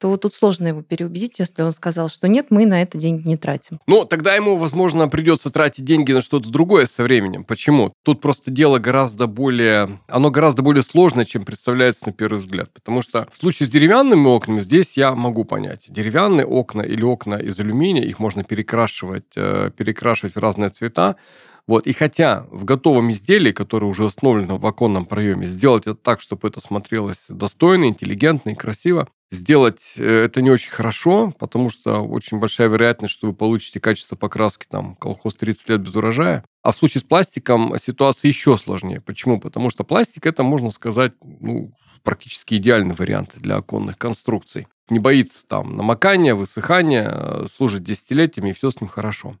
то 0.00 0.16
тут 0.16 0.34
сложно 0.34 0.68
его 0.68 0.82
переубедить, 0.82 1.38
если 1.38 1.62
он 1.62 1.72
сказал, 1.72 2.08
что 2.08 2.26
нет, 2.26 2.46
мы 2.48 2.64
на 2.64 2.80
это 2.80 2.96
деньги 2.96 3.28
не 3.28 3.36
тратим. 3.36 3.80
Ну, 3.86 4.06
тогда 4.06 4.34
ему, 4.34 4.56
возможно, 4.56 5.08
придется 5.08 5.50
тратить 5.50 5.84
деньги 5.84 6.12
на 6.12 6.22
что-то 6.22 6.50
другое 6.50 6.86
со 6.86 7.02
временем. 7.02 7.44
Почему? 7.44 7.92
Тут 8.02 8.22
просто 8.22 8.50
дело 8.50 8.78
гораздо 8.78 9.26
более... 9.26 10.00
Оно 10.08 10.30
гораздо 10.30 10.62
более 10.62 10.82
сложное, 10.82 11.26
чем 11.26 11.44
представляется 11.44 12.06
на 12.06 12.12
первый 12.12 12.38
взгляд. 12.38 12.72
Потому 12.72 13.02
что 13.02 13.28
в 13.30 13.36
случае 13.36 13.66
с 13.66 13.70
деревянными 13.70 14.26
окнами 14.26 14.60
здесь 14.60 14.96
я 14.96 15.14
могу 15.14 15.44
понять. 15.44 15.84
Деревянные 15.88 16.46
окна 16.46 16.80
или 16.80 17.02
окна 17.02 17.34
из 17.34 17.60
алюминия, 17.60 18.04
их 18.04 18.18
можно 18.18 18.42
перекрашивать, 18.42 19.36
э, 19.36 19.70
перекрашивать 19.76 20.34
в 20.34 20.38
разные 20.38 20.70
цвета. 20.70 21.16
Вот. 21.70 21.86
И 21.86 21.92
хотя 21.92 22.48
в 22.50 22.64
готовом 22.64 23.12
изделии, 23.12 23.52
которое 23.52 23.86
уже 23.86 24.04
установлено 24.04 24.58
в 24.58 24.66
оконном 24.66 25.06
проеме, 25.06 25.46
сделать 25.46 25.84
это 25.84 25.94
так, 25.94 26.20
чтобы 26.20 26.48
это 26.48 26.58
смотрелось 26.58 27.26
достойно, 27.28 27.84
интеллигентно 27.84 28.50
и 28.50 28.54
красиво, 28.56 29.06
сделать 29.30 29.92
э, 29.96 30.24
это 30.24 30.42
не 30.42 30.50
очень 30.50 30.72
хорошо, 30.72 31.32
потому 31.38 31.70
что 31.70 32.00
очень 32.00 32.40
большая 32.40 32.66
вероятность, 32.66 33.12
что 33.12 33.28
вы 33.28 33.34
получите 33.34 33.78
качество 33.78 34.16
покраски 34.16 34.66
там 34.68 34.96
колхоз 34.96 35.36
30 35.36 35.68
лет 35.68 35.80
без 35.80 35.94
урожая. 35.94 36.44
А 36.64 36.72
в 36.72 36.76
случае 36.76 37.02
с 37.02 37.04
пластиком 37.04 37.72
ситуация 37.80 38.30
еще 38.30 38.58
сложнее. 38.58 39.00
Почему? 39.00 39.38
Потому 39.38 39.70
что 39.70 39.84
пластик 39.84 40.26
это, 40.26 40.42
можно 40.42 40.70
сказать, 40.70 41.12
ну, 41.22 41.72
практически 42.02 42.56
идеальный 42.56 42.96
вариант 42.96 43.34
для 43.36 43.54
оконных 43.54 43.96
конструкций. 43.96 44.66
Не 44.88 44.98
боится 44.98 45.46
там 45.46 45.76
намокания, 45.76 46.34
высыхания, 46.34 47.08
э, 47.08 47.46
служит 47.46 47.84
десятилетиями, 47.84 48.50
и 48.50 48.54
все 48.54 48.72
с 48.72 48.80
ним 48.80 48.88
хорошо. 48.88 49.36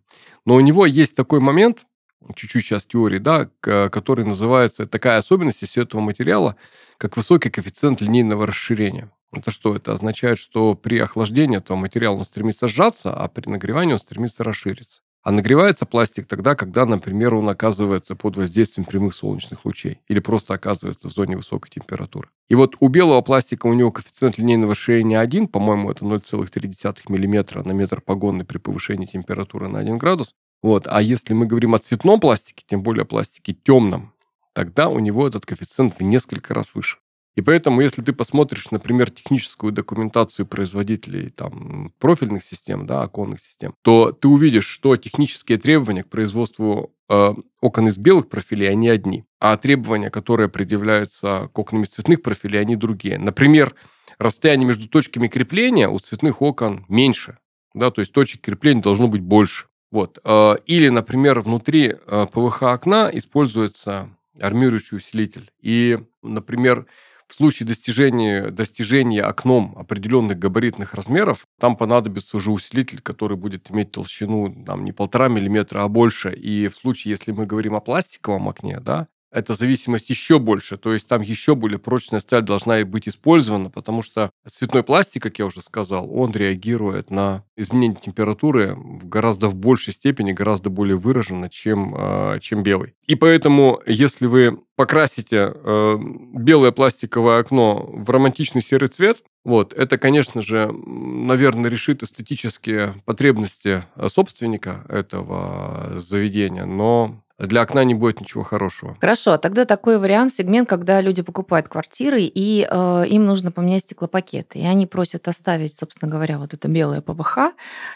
Но 0.46 0.54
у 0.54 0.60
него 0.60 0.86
есть 0.86 1.16
такой 1.16 1.40
момент, 1.40 1.86
чуть-чуть 2.34 2.64
сейчас 2.64 2.86
теории, 2.86 3.18
да, 3.18 3.48
который 3.60 4.24
называется, 4.24 4.86
такая 4.86 5.18
особенность 5.18 5.62
из 5.62 5.76
этого 5.76 6.00
материала, 6.00 6.56
как 6.98 7.16
высокий 7.16 7.50
коэффициент 7.50 8.00
линейного 8.00 8.46
расширения. 8.46 9.10
Это 9.32 9.50
что? 9.50 9.76
Это 9.76 9.92
означает, 9.92 10.38
что 10.38 10.74
при 10.74 10.98
охлаждении 10.98 11.58
этого 11.58 11.76
материала 11.76 12.16
он 12.16 12.24
стремится 12.24 12.66
сжаться, 12.66 13.14
а 13.14 13.28
при 13.28 13.48
нагревании 13.48 13.92
он 13.92 13.98
стремится 13.98 14.42
расшириться. 14.42 15.02
А 15.22 15.32
нагревается 15.32 15.84
пластик 15.84 16.26
тогда, 16.26 16.54
когда, 16.54 16.86
например, 16.86 17.34
он 17.34 17.48
оказывается 17.48 18.16
под 18.16 18.36
воздействием 18.36 18.86
прямых 18.86 19.14
солнечных 19.14 19.66
лучей 19.66 20.00
или 20.08 20.18
просто 20.18 20.54
оказывается 20.54 21.08
в 21.08 21.12
зоне 21.12 21.36
высокой 21.36 21.70
температуры. 21.70 22.30
И 22.48 22.54
вот 22.54 22.74
у 22.80 22.88
белого 22.88 23.20
пластика 23.20 23.66
у 23.66 23.74
него 23.74 23.92
коэффициент 23.92 24.38
линейного 24.38 24.72
расширения 24.72 25.20
1, 25.20 25.48
по-моему, 25.48 25.90
это 25.90 26.06
0,3 26.06 26.94
мм 27.08 27.62
на 27.62 27.72
метр 27.72 28.00
погонный 28.00 28.46
при 28.46 28.56
повышении 28.56 29.06
температуры 29.06 29.68
на 29.68 29.78
1 29.80 29.98
градус. 29.98 30.34
Вот. 30.62 30.86
А 30.88 31.00
если 31.00 31.34
мы 31.34 31.46
говорим 31.46 31.74
о 31.74 31.78
цветном 31.78 32.20
пластике, 32.20 32.64
тем 32.66 32.82
более 32.82 33.02
о 33.02 33.06
пластике 33.06 33.54
темном, 33.54 34.12
тогда 34.52 34.88
у 34.88 34.98
него 34.98 35.26
этот 35.26 35.46
коэффициент 35.46 35.98
в 35.98 36.02
несколько 36.02 36.54
раз 36.54 36.74
выше. 36.74 36.98
И 37.36 37.42
поэтому, 37.42 37.80
если 37.80 38.02
ты 38.02 38.12
посмотришь, 38.12 38.70
например, 38.70 39.10
техническую 39.10 39.72
документацию 39.72 40.46
производителей 40.46 41.30
там, 41.30 41.92
профильных 41.98 42.42
систем, 42.42 42.86
да, 42.86 43.02
оконных 43.02 43.40
систем, 43.40 43.74
то 43.82 44.10
ты 44.10 44.26
увидишь, 44.26 44.66
что 44.66 44.96
технические 44.96 45.58
требования 45.58 46.02
к 46.02 46.08
производству 46.08 46.92
э, 47.08 47.34
окон 47.60 47.88
из 47.88 47.96
белых 47.96 48.28
профилей, 48.28 48.68
они 48.68 48.88
одни. 48.88 49.24
А 49.38 49.56
требования, 49.56 50.10
которые 50.10 50.48
предъявляются 50.48 51.48
к 51.52 51.58
окнам 51.58 51.84
из 51.84 51.90
цветных 51.90 52.22
профилей, 52.22 52.60
они 52.60 52.74
другие. 52.74 53.16
Например, 53.16 53.74
расстояние 54.18 54.66
между 54.66 54.88
точками 54.88 55.28
крепления 55.28 55.88
у 55.88 55.98
цветных 56.00 56.42
окон 56.42 56.84
меньше. 56.88 57.38
Да, 57.74 57.92
то 57.92 58.00
есть 58.00 58.12
точек 58.12 58.40
крепления 58.40 58.82
должно 58.82 59.06
быть 59.06 59.22
больше. 59.22 59.69
Вот. 59.90 60.18
Э, 60.24 60.56
или, 60.66 60.88
например, 60.88 61.40
внутри 61.40 61.94
э, 61.94 62.26
ПВХ 62.32 62.62
окна 62.62 63.10
используется 63.12 64.10
армирующий 64.40 64.96
усилитель. 64.96 65.50
И, 65.60 65.98
например, 66.22 66.86
в 67.26 67.34
случае 67.34 67.66
достижения, 67.66 68.50
достижения 68.50 69.22
окном 69.22 69.74
определенных 69.76 70.38
габаритных 70.38 70.94
размеров, 70.94 71.46
там 71.60 71.76
понадобится 71.76 72.36
уже 72.36 72.50
усилитель, 72.50 73.00
который 73.00 73.36
будет 73.36 73.70
иметь 73.70 73.92
толщину 73.92 74.64
там, 74.64 74.84
не 74.84 74.92
полтора 74.92 75.28
миллиметра, 75.28 75.82
а 75.82 75.88
больше. 75.88 76.32
И 76.32 76.68
в 76.68 76.74
случае, 76.74 77.12
если 77.12 77.30
мы 77.30 77.46
говорим 77.46 77.76
о 77.76 77.80
пластиковом 77.80 78.48
окне, 78.48 78.80
да, 78.80 79.06
эта 79.32 79.54
зависимость 79.54 80.10
еще 80.10 80.38
больше, 80.38 80.76
то 80.76 80.92
есть 80.92 81.06
там 81.06 81.22
еще 81.22 81.54
более 81.54 81.78
прочная 81.78 82.20
сталь 82.20 82.42
должна 82.42 82.84
быть 82.84 83.08
использована, 83.08 83.70
потому 83.70 84.02
что 84.02 84.30
цветной 84.48 84.82
пластик, 84.82 85.22
как 85.22 85.38
я 85.38 85.46
уже 85.46 85.60
сказал, 85.62 86.10
он 86.12 86.32
реагирует 86.32 87.10
на 87.10 87.44
изменение 87.56 87.98
температуры 88.02 88.74
в 88.74 89.06
гораздо 89.08 89.48
в 89.48 89.54
большей 89.54 89.92
степени, 89.92 90.32
гораздо 90.32 90.70
более 90.70 90.96
выраженно, 90.96 91.48
чем, 91.48 91.94
а, 91.96 92.38
чем 92.40 92.62
белый. 92.62 92.94
И 93.06 93.14
поэтому, 93.14 93.80
если 93.86 94.26
вы 94.26 94.60
покрасите 94.76 95.52
э, 95.52 95.98
белое 96.34 96.72
пластиковое 96.72 97.40
окно 97.40 97.90
в 97.92 98.08
романтичный 98.08 98.62
серый 98.62 98.88
цвет, 98.88 99.22
вот, 99.44 99.72
это, 99.72 99.98
конечно 99.98 100.42
же, 100.42 100.70
наверное, 100.72 101.70
решит 101.70 102.02
эстетические 102.02 102.94
потребности 103.04 103.84
собственника 104.08 104.84
этого 104.88 105.98
заведения, 105.98 106.66
но 106.66 107.22
для 107.46 107.62
окна 107.62 107.84
не 107.84 107.94
будет 107.94 108.20
ничего 108.20 108.42
хорошего. 108.42 108.96
Хорошо, 109.00 109.38
тогда 109.38 109.64
такой 109.64 109.98
вариант, 109.98 110.34
сегмент, 110.34 110.68
когда 110.68 111.00
люди 111.00 111.22
покупают 111.22 111.68
квартиры, 111.68 112.22
и 112.22 112.66
э, 112.70 113.04
им 113.08 113.26
нужно 113.26 113.50
поменять 113.50 113.82
стеклопакеты. 113.82 114.58
И 114.58 114.66
они 114.66 114.86
просят 114.86 115.26
оставить, 115.28 115.76
собственно 115.76 116.10
говоря, 116.10 116.38
вот 116.38 116.54
это 116.54 116.68
белое 116.68 117.00
ПВХ, 117.00 117.52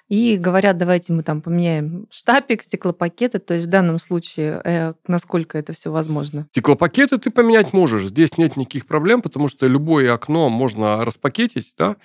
и 0.09 0.37
говорят, 0.37 0.79
давайте 0.79 1.13
мы 1.13 1.23
там 1.23 1.43
поменяем 1.43 2.07
штапик, 2.11 2.63
стеклопакеты. 2.63 3.39
То 3.39 3.55
есть 3.55 3.67
в 3.67 3.71
данном 3.71 3.99
случае, 3.99 4.61
э, 4.65 4.95
насколько 5.07 5.59
это 5.59 5.73
все 5.73 5.91
возможно? 5.91 6.47
Стеклопакеты 6.53 7.19
ты 7.19 7.31
поменять 7.31 7.73
можешь. 7.73 8.07
Здесь 8.07 8.39
нет 8.39 8.57
никаких 8.57 8.87
проблем, 8.87 9.23
потому 9.23 9.49
что 9.49 9.67
любое 9.67 10.13
окно 10.13 10.49
можно 10.49 11.05
распакетить, 11.05 11.75
да, 11.77 11.97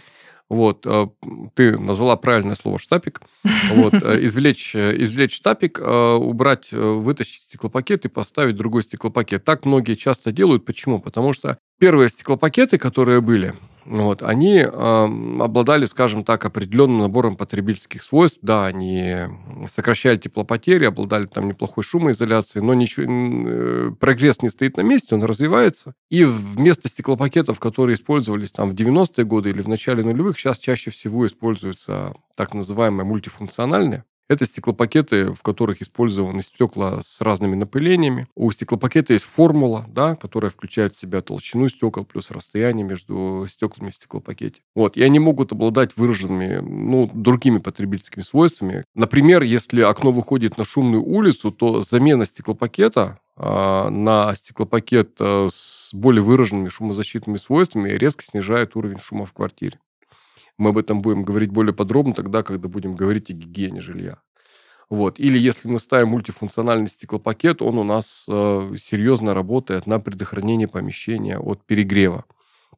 вот, 0.49 0.85
э, 0.85 1.07
ты 1.53 1.77
назвала 1.77 2.15
правильное 2.15 2.55
слово 2.55 2.79
штапик. 2.79 3.21
Вот, 3.71 3.93
э, 3.93 3.97
извлечь, 4.25 4.75
э, 4.75 4.95
извлечь 5.01 5.35
штапик, 5.35 5.79
убрать, 5.79 6.71
вытащить 6.71 7.43
стеклопакет 7.43 8.05
и 8.05 8.09
поставить 8.09 8.55
другой 8.55 8.83
стеклопакет. 8.83 9.45
Так 9.45 9.65
многие 9.65 9.95
часто 9.95 10.31
делают. 10.31 10.65
Почему? 10.65 10.99
Потому 10.99 11.33
что 11.33 11.59
первые 11.79 12.09
стеклопакеты, 12.09 12.79
которые 12.79 13.21
были, 13.21 13.55
вот, 13.89 14.21
они 14.21 14.57
э, 14.57 14.67
обладали, 14.69 15.85
скажем 15.85 16.23
так, 16.23 16.45
определенным 16.45 16.99
набором 16.99 17.35
потребительских 17.35 18.03
свойств. 18.03 18.37
Да, 18.43 18.67
они 18.67 19.15
сокращали 19.67 20.17
теплопотери, 20.17 20.85
обладали 20.85 21.25
там 21.25 21.47
неплохой 21.47 21.83
шумоизоляцией, 21.83 22.63
но 22.63 22.75
ничего, 22.75 23.07
э, 23.09 23.91
прогресс 23.99 24.43
не 24.43 24.49
стоит 24.49 24.77
на 24.77 24.81
месте, 24.81 25.15
он 25.15 25.23
развивается. 25.23 25.95
И 26.11 26.23
вместо 26.23 26.87
стеклопакетов, 26.87 27.59
которые 27.59 27.95
использовались 27.95 28.51
там 28.51 28.69
в 28.69 28.75
90-е 28.75 29.25
годы 29.25 29.49
или 29.49 29.61
в 29.63 29.67
начале 29.67 30.03
нулевых, 30.03 30.37
сейчас 30.37 30.59
чаще 30.59 30.91
всего 30.91 31.25
используются 31.25 32.13
так 32.35 32.53
называемые 32.53 33.05
мультифункциональные. 33.05 34.03
Это 34.29 34.45
стеклопакеты, 34.45 35.33
в 35.33 35.41
которых 35.41 35.81
использованы 35.81 36.41
стекла 36.41 37.01
с 37.01 37.19
разными 37.19 37.55
напылениями. 37.55 38.27
У 38.35 38.51
стеклопакета 38.51 39.13
есть 39.13 39.25
формула, 39.25 39.87
да, 39.89 40.15
которая 40.15 40.51
включает 40.51 40.95
в 40.95 40.99
себя 40.99 41.21
толщину 41.23 41.67
стекол 41.67 42.05
плюс 42.05 42.29
расстояние 42.29 42.85
между 42.85 43.47
стеклами 43.49 43.89
в 43.89 43.95
стеклопакете. 43.95 44.61
Вот. 44.75 44.97
И 44.97 45.03
они 45.03 45.17
могут 45.17 45.51
обладать 45.51 45.97
выраженными, 45.97 46.59
ну, 46.59 47.09
другими 47.11 47.57
потребительскими 47.57 48.21
свойствами. 48.21 48.83
Например, 48.93 49.41
если 49.41 49.81
окно 49.81 50.11
выходит 50.11 50.59
на 50.59 50.63
шумную 50.63 51.03
улицу, 51.03 51.51
то 51.51 51.81
замена 51.81 52.25
стеклопакета 52.25 53.19
а, 53.35 53.89
на 53.89 54.35
стеклопакет 54.35 55.15
э, 55.19 55.47
с 55.51 55.89
более 55.93 56.21
выраженными 56.21 56.67
шумозащитными 56.67 57.37
свойствами 57.37 57.89
резко 57.89 58.23
снижает 58.23 58.75
уровень 58.75 58.99
шума 58.99 59.25
в 59.25 59.33
квартире. 59.33 59.79
Мы 60.59 60.69
об 60.69 60.77
этом 60.77 61.01
будем 61.01 61.23
говорить 61.23 61.51
более 61.51 61.73
подробно 61.73 62.13
тогда, 62.13 62.43
когда 62.43 62.67
будем 62.67 62.95
говорить 62.95 63.29
о 63.31 63.33
гигиене 63.33 63.79
жилья. 63.79 64.19
Вот. 64.89 65.19
Или 65.19 65.37
если 65.39 65.69
мы 65.69 65.79
ставим 65.79 66.09
мультифункциональный 66.09 66.89
стеклопакет, 66.89 67.61
он 67.61 67.77
у 67.77 67.83
нас 67.83 68.25
э, 68.27 68.75
серьезно 68.83 69.33
работает 69.33 69.87
на 69.87 69.99
предохранение 69.99 70.67
помещения 70.67 71.39
от 71.39 71.65
перегрева 71.65 72.25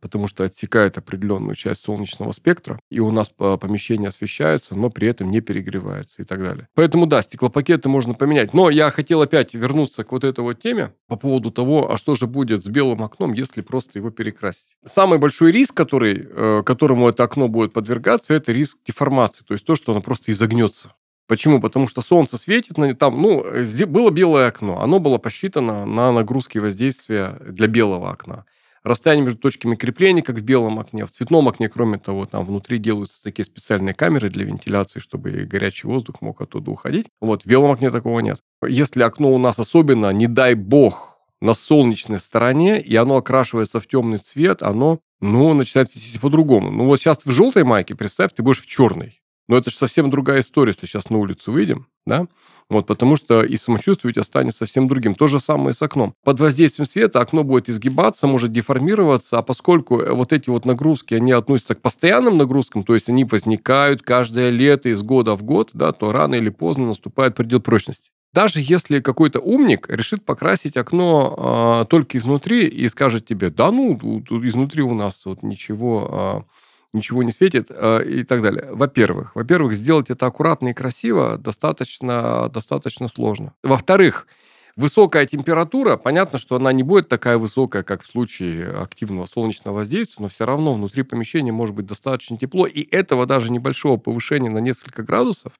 потому 0.02 0.28
что 0.28 0.44
отсекает 0.44 0.98
определенную 0.98 1.56
часть 1.56 1.84
солнечного 1.86 2.32
спектра, 2.32 2.80
и 2.90 3.00
у 3.00 3.12
нас 3.12 3.30
помещение 3.30 4.10
освещается, 4.10 4.76
но 4.76 4.90
при 4.90 5.08
этом 5.08 5.32
не 5.32 5.40
перегревается 5.40 6.22
и 6.22 6.26
так 6.26 6.42
далее. 6.42 6.68
Поэтому 6.74 7.06
да, 7.06 7.22
стеклопакеты 7.22 7.88
можно 7.88 8.14
поменять. 8.14 8.54
Но 8.54 8.70
я 8.70 8.90
хотел 8.90 9.22
опять 9.22 9.54
вернуться 9.54 10.04
к 10.04 10.12
вот 10.12 10.24
этой 10.24 10.42
вот 10.42 10.60
теме 10.60 10.94
по 11.08 11.16
поводу 11.16 11.52
того, 11.52 11.92
а 11.92 11.98
что 11.98 12.16
же 12.16 12.28
будет 12.28 12.64
с 12.64 12.68
белым 12.68 13.04
окном, 13.04 13.34
если 13.34 13.62
просто 13.62 14.00
его 14.00 14.10
перекрасить. 14.10 14.76
Самый 14.84 15.20
большой 15.20 15.52
риск, 15.52 15.76
который, 15.76 16.28
э, 16.30 16.64
которому 16.66 17.08
это 17.08 17.24
окно 17.24 17.48
будет 17.48 17.74
подвергаться, 17.74 18.34
это 18.34 18.52
риск 18.52 18.80
деформации, 18.86 19.46
то 19.46 19.54
есть 19.54 19.66
то, 19.66 19.76
что 19.76 19.92
оно 19.92 20.02
просто 20.02 20.32
изогнется. 20.32 20.94
Почему? 21.28 21.62
Потому 21.62 21.88
что 21.88 22.02
солнце 22.02 22.38
светит, 22.38 22.76
там, 23.00 23.22
ну, 23.22 23.46
было 23.88 24.10
белое 24.10 24.48
окно, 24.48 24.82
оно 24.82 25.00
было 25.00 25.18
посчитано 25.18 25.86
на 25.86 26.12
нагрузки 26.12 26.58
воздействия 26.58 27.38
для 27.40 27.68
белого 27.68 28.12
окна 28.12 28.46
расстояние 28.84 29.26
между 29.26 29.40
точками 29.40 29.76
крепления, 29.76 30.22
как 30.22 30.38
в 30.38 30.42
белом 30.42 30.80
окне. 30.80 31.06
В 31.06 31.12
цветном 31.12 31.48
окне, 31.48 31.70
кроме 31.70 31.98
того, 31.98 32.26
там 32.26 32.46
внутри 32.46 32.78
делаются 32.78 33.22
такие 33.22 33.46
специальные 33.46 33.94
камеры 33.94 34.30
для 34.30 34.46
вентиляции, 34.46 35.00
чтобы 35.00 35.32
горячий 35.32 35.88
воздух 35.88 36.22
мог 36.22 36.42
оттуда 36.42 36.72
уходить. 36.72 37.08
Вот, 37.20 37.44
в 37.44 37.46
белом 37.46 37.72
окне 37.72 37.92
такого 37.92 38.20
нет. 38.20 38.40
Если 38.68 39.04
окно 39.04 39.32
у 39.34 39.38
нас 39.38 39.60
особенно, 39.60 40.12
не 40.12 40.28
дай 40.28 40.56
бог, 40.56 41.12
на 41.42 41.56
солнечной 41.56 42.20
стороне, 42.20 42.80
и 42.80 42.96
оно 42.96 43.18
окрашивается 43.18 43.80
в 43.80 43.88
темный 43.88 44.20
цвет, 44.20 44.62
оно, 44.62 45.00
ну, 45.20 45.54
начинает 45.54 45.94
вести 45.94 46.20
по-другому. 46.20 46.70
Ну, 46.72 46.86
вот 46.86 47.00
сейчас 47.00 47.18
в 47.26 47.32
желтой 47.32 47.64
майке, 47.64 47.96
представь, 47.96 48.32
ты 48.34 48.44
будешь 48.44 48.62
в 48.62 48.68
черной. 48.68 49.22
Но 49.48 49.58
это 49.58 49.70
же 49.70 49.76
совсем 49.76 50.10
другая 50.10 50.42
история, 50.42 50.72
если 50.72 50.86
сейчас 50.86 51.10
на 51.10 51.18
улицу 51.18 51.52
выйдем, 51.52 51.88
да? 52.06 52.28
Вот, 52.72 52.88
потому 52.88 53.18
что 53.18 53.44
и 53.44 53.58
самочувствие 53.58 54.12
у 54.12 54.14
тебя 54.14 54.24
станет 54.24 54.56
совсем 54.56 54.88
другим. 54.88 55.14
То 55.14 55.28
же 55.28 55.42
самое 55.42 55.72
и 55.72 55.74
с 55.74 55.82
окном. 55.82 56.14
Под 56.24 56.40
воздействием 56.40 56.88
света 56.88 57.20
окно 57.20 57.44
будет 57.44 57.68
изгибаться, 57.68 58.28
может 58.28 58.54
деформироваться, 58.54 59.38
а 59.38 59.42
поскольку 59.42 60.00
э, 60.00 60.14
вот 60.14 60.32
эти 60.32 60.50
вот 60.50 60.64
нагрузки, 60.64 61.14
они 61.14 61.34
относятся 61.34 61.76
к 61.76 61.82
постоянным 61.82 62.38
нагрузкам, 62.38 62.84
то 62.84 62.94
есть 62.94 63.10
они 63.10 63.26
возникают 63.26 64.04
каждое 64.04 64.52
лето 64.52 64.88
из 64.88 65.02
года 65.02 65.36
в 65.36 65.44
год, 65.44 65.72
да, 65.74 65.92
то 65.92 66.14
рано 66.14 66.36
или 66.36 66.48
поздно 66.48 66.86
наступает 66.86 67.36
предел 67.36 67.60
прочности. 67.60 68.10
Даже 68.34 68.62
если 68.62 69.02
какой-то 69.02 69.42
умник 69.42 69.90
решит 69.90 70.24
покрасить 70.24 70.78
окно 70.78 71.82
э, 71.82 71.86
только 71.90 72.18
изнутри 72.18 72.68
и 72.70 72.88
скажет 72.88 73.28
тебе, 73.28 73.50
да 73.50 73.70
ну, 73.72 74.00
тут 74.00 74.46
изнутри 74.46 74.82
у 74.82 74.94
нас 74.94 75.16
тут 75.16 75.44
ничего 75.44 76.46
э, 76.48 76.61
ничего 76.94 77.24
не 77.24 77.32
светит 77.32 77.68
э, 77.70 78.04
и 78.06 78.24
так 78.24 78.42
далее. 78.42 78.68
Во-первых, 78.72 79.36
во-первых, 79.36 79.74
сделать 79.74 80.10
это 80.10 80.26
аккуратно 80.26 80.70
и 80.70 80.74
красиво 80.74 81.38
достаточно, 81.38 82.50
достаточно 82.50 83.08
сложно. 83.08 83.54
Во-вторых, 83.64 84.28
высокая 84.76 85.26
температура, 85.26 85.98
понятно, 85.98 86.40
что 86.40 86.56
она 86.56 86.74
не 86.74 86.84
будет 86.84 87.08
такая 87.08 87.38
высокая, 87.38 87.84
как 87.84 88.04
в 88.04 88.06
случае 88.06 88.70
активного 88.70 89.26
солнечного 89.26 89.76
воздействия, 89.76 90.24
но 90.24 90.30
все 90.30 90.46
равно 90.46 90.74
внутри 90.74 91.04
помещения 91.04 91.52
может 91.52 91.76
быть 91.76 91.86
достаточно 91.86 92.38
тепло, 92.38 92.66
и 92.68 92.82
этого 92.82 93.26
даже 93.26 93.52
небольшого 93.52 93.98
повышения 93.98 94.50
на 94.50 94.60
несколько 94.60 95.04
градусов 95.04 95.54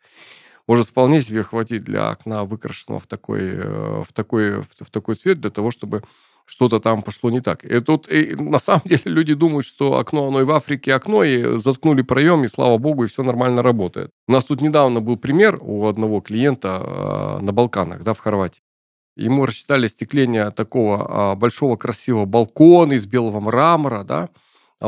может 0.68 0.88
вполне 0.88 1.22
себе 1.22 1.44
хватить 1.44 1.84
для 1.84 2.12
окна, 2.12 2.44
выкрашенного 2.46 3.00
в 3.00 3.08
такой, 3.08 3.42
э, 3.42 4.04
в 4.08 4.14
такой, 4.14 4.62
в 4.62 4.92
такой 4.92 5.16
цвет, 5.16 5.42
для 5.42 5.50
того, 5.50 5.72
чтобы 5.72 6.04
что-то 6.46 6.80
там 6.80 7.02
пошло 7.04 7.30
не 7.30 7.42
так. 7.42 7.64
И 7.64 7.80
тут 7.80 8.12
и 8.12 8.36
на 8.36 8.60
самом 8.60 8.82
деле 8.86 9.02
люди 9.06 9.34
думают, 9.34 9.66
что 9.66 9.98
окно, 9.98 10.28
оно 10.28 10.42
и 10.42 10.44
в 10.44 10.52
Африке 10.52 10.94
окно, 10.94 11.24
и 11.24 11.58
заткнули 11.58 12.02
проем, 12.02 12.44
и 12.44 12.48
слава 12.48 12.78
богу, 12.78 13.06
и 13.06 13.08
все 13.08 13.24
нормально 13.24 13.62
работает. 13.62 14.12
У 14.28 14.32
нас 14.32 14.46
тут 14.46 14.62
недавно 14.62 15.02
был 15.02 15.18
пример 15.18 15.58
у 15.62 15.88
одного 15.88 16.22
клиента 16.22 16.82
э, 16.84 17.40
на 17.42 17.52
Балканах, 17.52 18.04
да, 18.04 18.14
в 18.14 18.20
Хорватии. 18.20 18.62
Ему 19.16 19.46
рассчитали 19.46 19.88
стекление 19.88 20.52
такого 20.52 21.34
э, 21.34 21.36
большого 21.36 21.76
красивого 21.76 22.26
балкона 22.26 22.94
из 22.94 23.06
белого 23.06 23.40
мрамора, 23.40 24.04
да, 24.04 24.30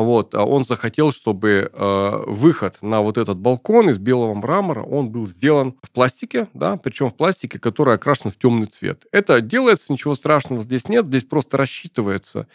вот, 0.02 0.34
а 0.34 0.44
он 0.44 0.66
захотел, 0.66 1.12
чтобы 1.12 1.70
э, 1.72 2.24
выход 2.26 2.80
на 2.82 3.02
вот 3.02 3.20
этот 3.20 3.38
балкон 3.38 3.92
из 3.92 4.00
белого 4.00 4.34
мрамора, 4.34 4.82
он 4.82 5.10
был 5.10 5.28
сделан 5.28 5.76
в 5.84 5.92
пластике, 5.92 6.48
да, 6.56 6.78
причем 6.78 7.10
в 7.10 7.16
пластике, 7.16 7.60
который 7.60 7.94
окрашен 7.94 8.32
в 8.32 8.38
темный 8.38 8.66
цвет. 8.66 9.06
Это 9.12 9.40
делается, 9.40 9.94
ничего 9.94 10.16
страшного 10.16 10.64
здесь 10.64 10.90
нет, 10.90 11.06
здесь 11.06 11.24
просто 11.24 11.58
рассчитывается 11.58 12.48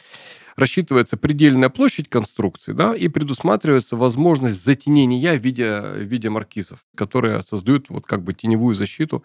рассчитывается 0.57 1.17
предельная 1.17 1.69
площадь 1.69 2.09
конструкции, 2.09 2.73
да, 2.73 2.93
и 2.95 3.07
предусматривается 3.07 3.97
возможность 3.97 4.63
затенения 4.65 5.39
в 5.39 5.41
виде, 5.41 5.81
в 5.81 6.03
виде 6.03 6.29
маркизов, 6.31 6.85
которые 6.97 7.45
создают 7.45 7.89
вот 7.91 8.07
как 8.07 8.25
бы 8.25 8.35
теневую 8.35 8.75
защиту 8.75 9.23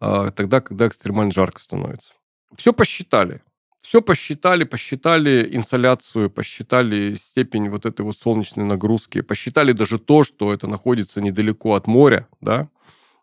э, 0.00 0.32
тогда, 0.34 0.60
когда 0.60 0.88
экстремально 0.88 1.32
жарко 1.32 1.60
становится. 1.60 2.14
Все 2.56 2.72
посчитали. 2.72 3.42
Все 3.86 4.02
посчитали, 4.02 4.64
посчитали 4.64 5.48
инсоляцию, 5.54 6.28
посчитали 6.28 7.14
степень 7.14 7.68
вот 7.68 7.86
этой 7.86 8.00
вот 8.00 8.18
солнечной 8.18 8.64
нагрузки, 8.64 9.20
посчитали 9.20 9.70
даже 9.70 10.00
то, 10.00 10.24
что 10.24 10.52
это 10.52 10.66
находится 10.66 11.20
недалеко 11.20 11.76
от 11.76 11.86
моря, 11.86 12.26
да, 12.40 12.68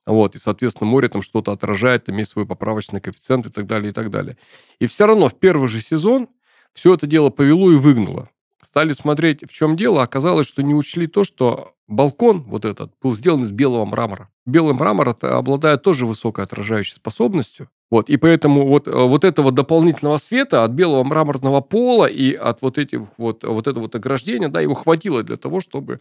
Вот, 0.06 0.36
и, 0.36 0.40
соответственно, 0.40 0.90
море 0.90 1.10
там 1.10 1.22
что-то 1.22 1.52
отражает, 1.52 2.10
имеет 2.10 2.30
свой 2.30 2.46
поправочный 2.46 3.02
коэффициент 3.02 3.46
и 3.46 3.50
так 3.50 3.68
далее, 3.68 3.90
и 3.90 3.94
так 3.94 4.10
далее. 4.10 4.38
И 4.80 4.88
все 4.88 5.06
равно 5.06 5.28
в 5.28 5.38
первый 5.38 5.68
же 5.68 5.82
сезон 5.82 6.30
все 6.72 6.94
это 6.94 7.08
дело 7.08 7.30
повело 7.30 7.70
и 7.70 7.76
выгнуло. 7.76 8.30
Стали 8.64 8.94
смотреть, 8.94 9.44
в 9.44 9.52
чем 9.52 9.76
дело. 9.76 10.02
Оказалось, 10.02 10.48
что 10.48 10.64
не 10.64 10.74
учли 10.74 11.08
то, 11.08 11.26
что 11.26 11.76
балкон 11.90 12.42
вот 12.44 12.64
этот 12.64 12.94
был 13.02 13.12
сделан 13.12 13.44
из 13.44 13.52
белого 13.52 13.84
мрамора. 13.84 14.30
Белый 14.46 14.74
мрамор 14.74 15.16
обладает 15.22 15.84
тоже 15.84 16.06
высокой 16.06 16.44
отражающей 16.44 16.96
способностью. 16.96 17.70
Вот, 17.90 18.10
и 18.10 18.18
поэтому 18.18 18.68
вот, 18.68 18.88
э, 18.88 18.92
вот 18.92 19.24
этого 19.24 19.52
дополнительного 19.52 20.18
света 20.18 20.64
от 20.64 20.72
белого 20.72 21.04
мраморного 21.04 21.62
пола 21.62 22.06
и 22.06 22.34
от 22.34 22.62
вот 22.62 22.78
этих 22.78 23.02
вот, 23.18 23.44
вот 23.44 23.68
этого 23.68 23.84
вот 23.84 23.96
ограждения, 23.96 24.50
да, 24.50 24.62
его 24.62 24.74
хватило 24.74 25.24
для 25.24 25.38
того, 25.38 25.62
чтобы 25.62 26.00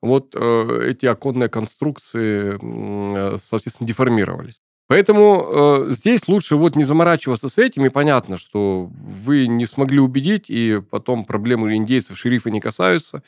вот 0.00 0.34
э, 0.34 0.86
эти 0.90 1.06
оконные 1.06 1.48
конструкции, 1.48 2.58
э, 2.60 3.38
соответственно, 3.40 3.88
деформировались. 3.88 4.60
Поэтому 4.88 5.46
э, 5.48 5.90
здесь 5.90 6.28
лучше 6.28 6.56
вот 6.56 6.76
не 6.76 6.84
заморачиваться 6.84 7.48
с 7.48 7.56
этим, 7.56 7.86
и 7.86 7.88
понятно, 7.88 8.36
что 8.36 8.90
вы 8.92 9.46
не 9.46 9.64
смогли 9.64 10.00
убедить, 10.00 10.46
и 10.48 10.82
потом 10.90 11.24
проблемы 11.24 11.76
индейцев 11.76 12.18
шерифа 12.18 12.50
не 12.50 12.60
касаются. 12.60 13.22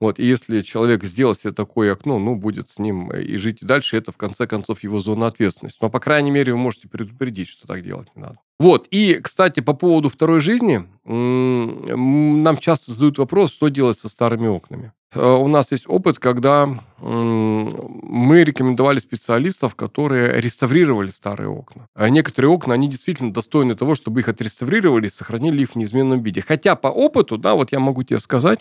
Вот, 0.00 0.18
и 0.18 0.26
если 0.26 0.60
человек 0.62 1.04
сделал 1.04 1.34
себе 1.34 1.52
такое 1.52 1.92
окно, 1.92 2.18
ну, 2.18 2.34
будет 2.34 2.68
с 2.68 2.78
ним 2.78 3.10
и 3.10 3.36
жить 3.36 3.62
и 3.62 3.66
дальше, 3.66 3.96
это, 3.96 4.12
в 4.12 4.18
конце 4.18 4.46
концов, 4.46 4.82
его 4.82 5.00
зона 5.00 5.26
ответственности. 5.26 5.78
Но, 5.80 5.88
по 5.88 6.00
крайней 6.00 6.30
мере, 6.30 6.52
вы 6.52 6.58
можете 6.58 6.86
предупредить, 6.86 7.48
что 7.48 7.66
так 7.66 7.82
делать 7.82 8.08
не 8.14 8.22
надо. 8.22 8.38
Вот, 8.58 8.86
и, 8.90 9.14
кстати, 9.22 9.60
по 9.60 9.72
поводу 9.72 10.08
второй 10.08 10.40
жизни, 10.40 10.84
нам 11.04 12.58
часто 12.58 12.92
задают 12.92 13.18
вопрос, 13.18 13.52
что 13.52 13.68
делать 13.68 13.98
со 13.98 14.08
старыми 14.08 14.48
окнами. 14.48 14.92
Э, 15.14 15.32
у 15.32 15.48
нас 15.48 15.72
есть 15.72 15.84
опыт, 15.88 16.18
когда 16.18 16.66
мы 16.98 18.44
рекомендовали 18.44 18.98
специалистов, 18.98 19.74
которые 19.74 20.40
реставрировали 20.40 21.08
старые 21.08 21.48
окна. 21.48 21.88
А 21.94 22.08
некоторые 22.08 22.50
окна, 22.50 22.74
они 22.74 22.88
действительно 22.88 23.32
достойны 23.32 23.74
того, 23.74 23.94
чтобы 23.94 24.20
их 24.20 24.28
отреставрировали 24.28 25.06
и 25.06 25.10
сохранили 25.10 25.62
их 25.62 25.70
в 25.70 25.76
неизменном 25.76 26.22
виде. 26.22 26.42
Хотя 26.42 26.76
по 26.76 26.88
опыту, 26.88 27.38
да, 27.38 27.54
вот 27.54 27.72
я 27.72 27.80
могу 27.80 28.02
тебе 28.02 28.18
сказать, 28.18 28.60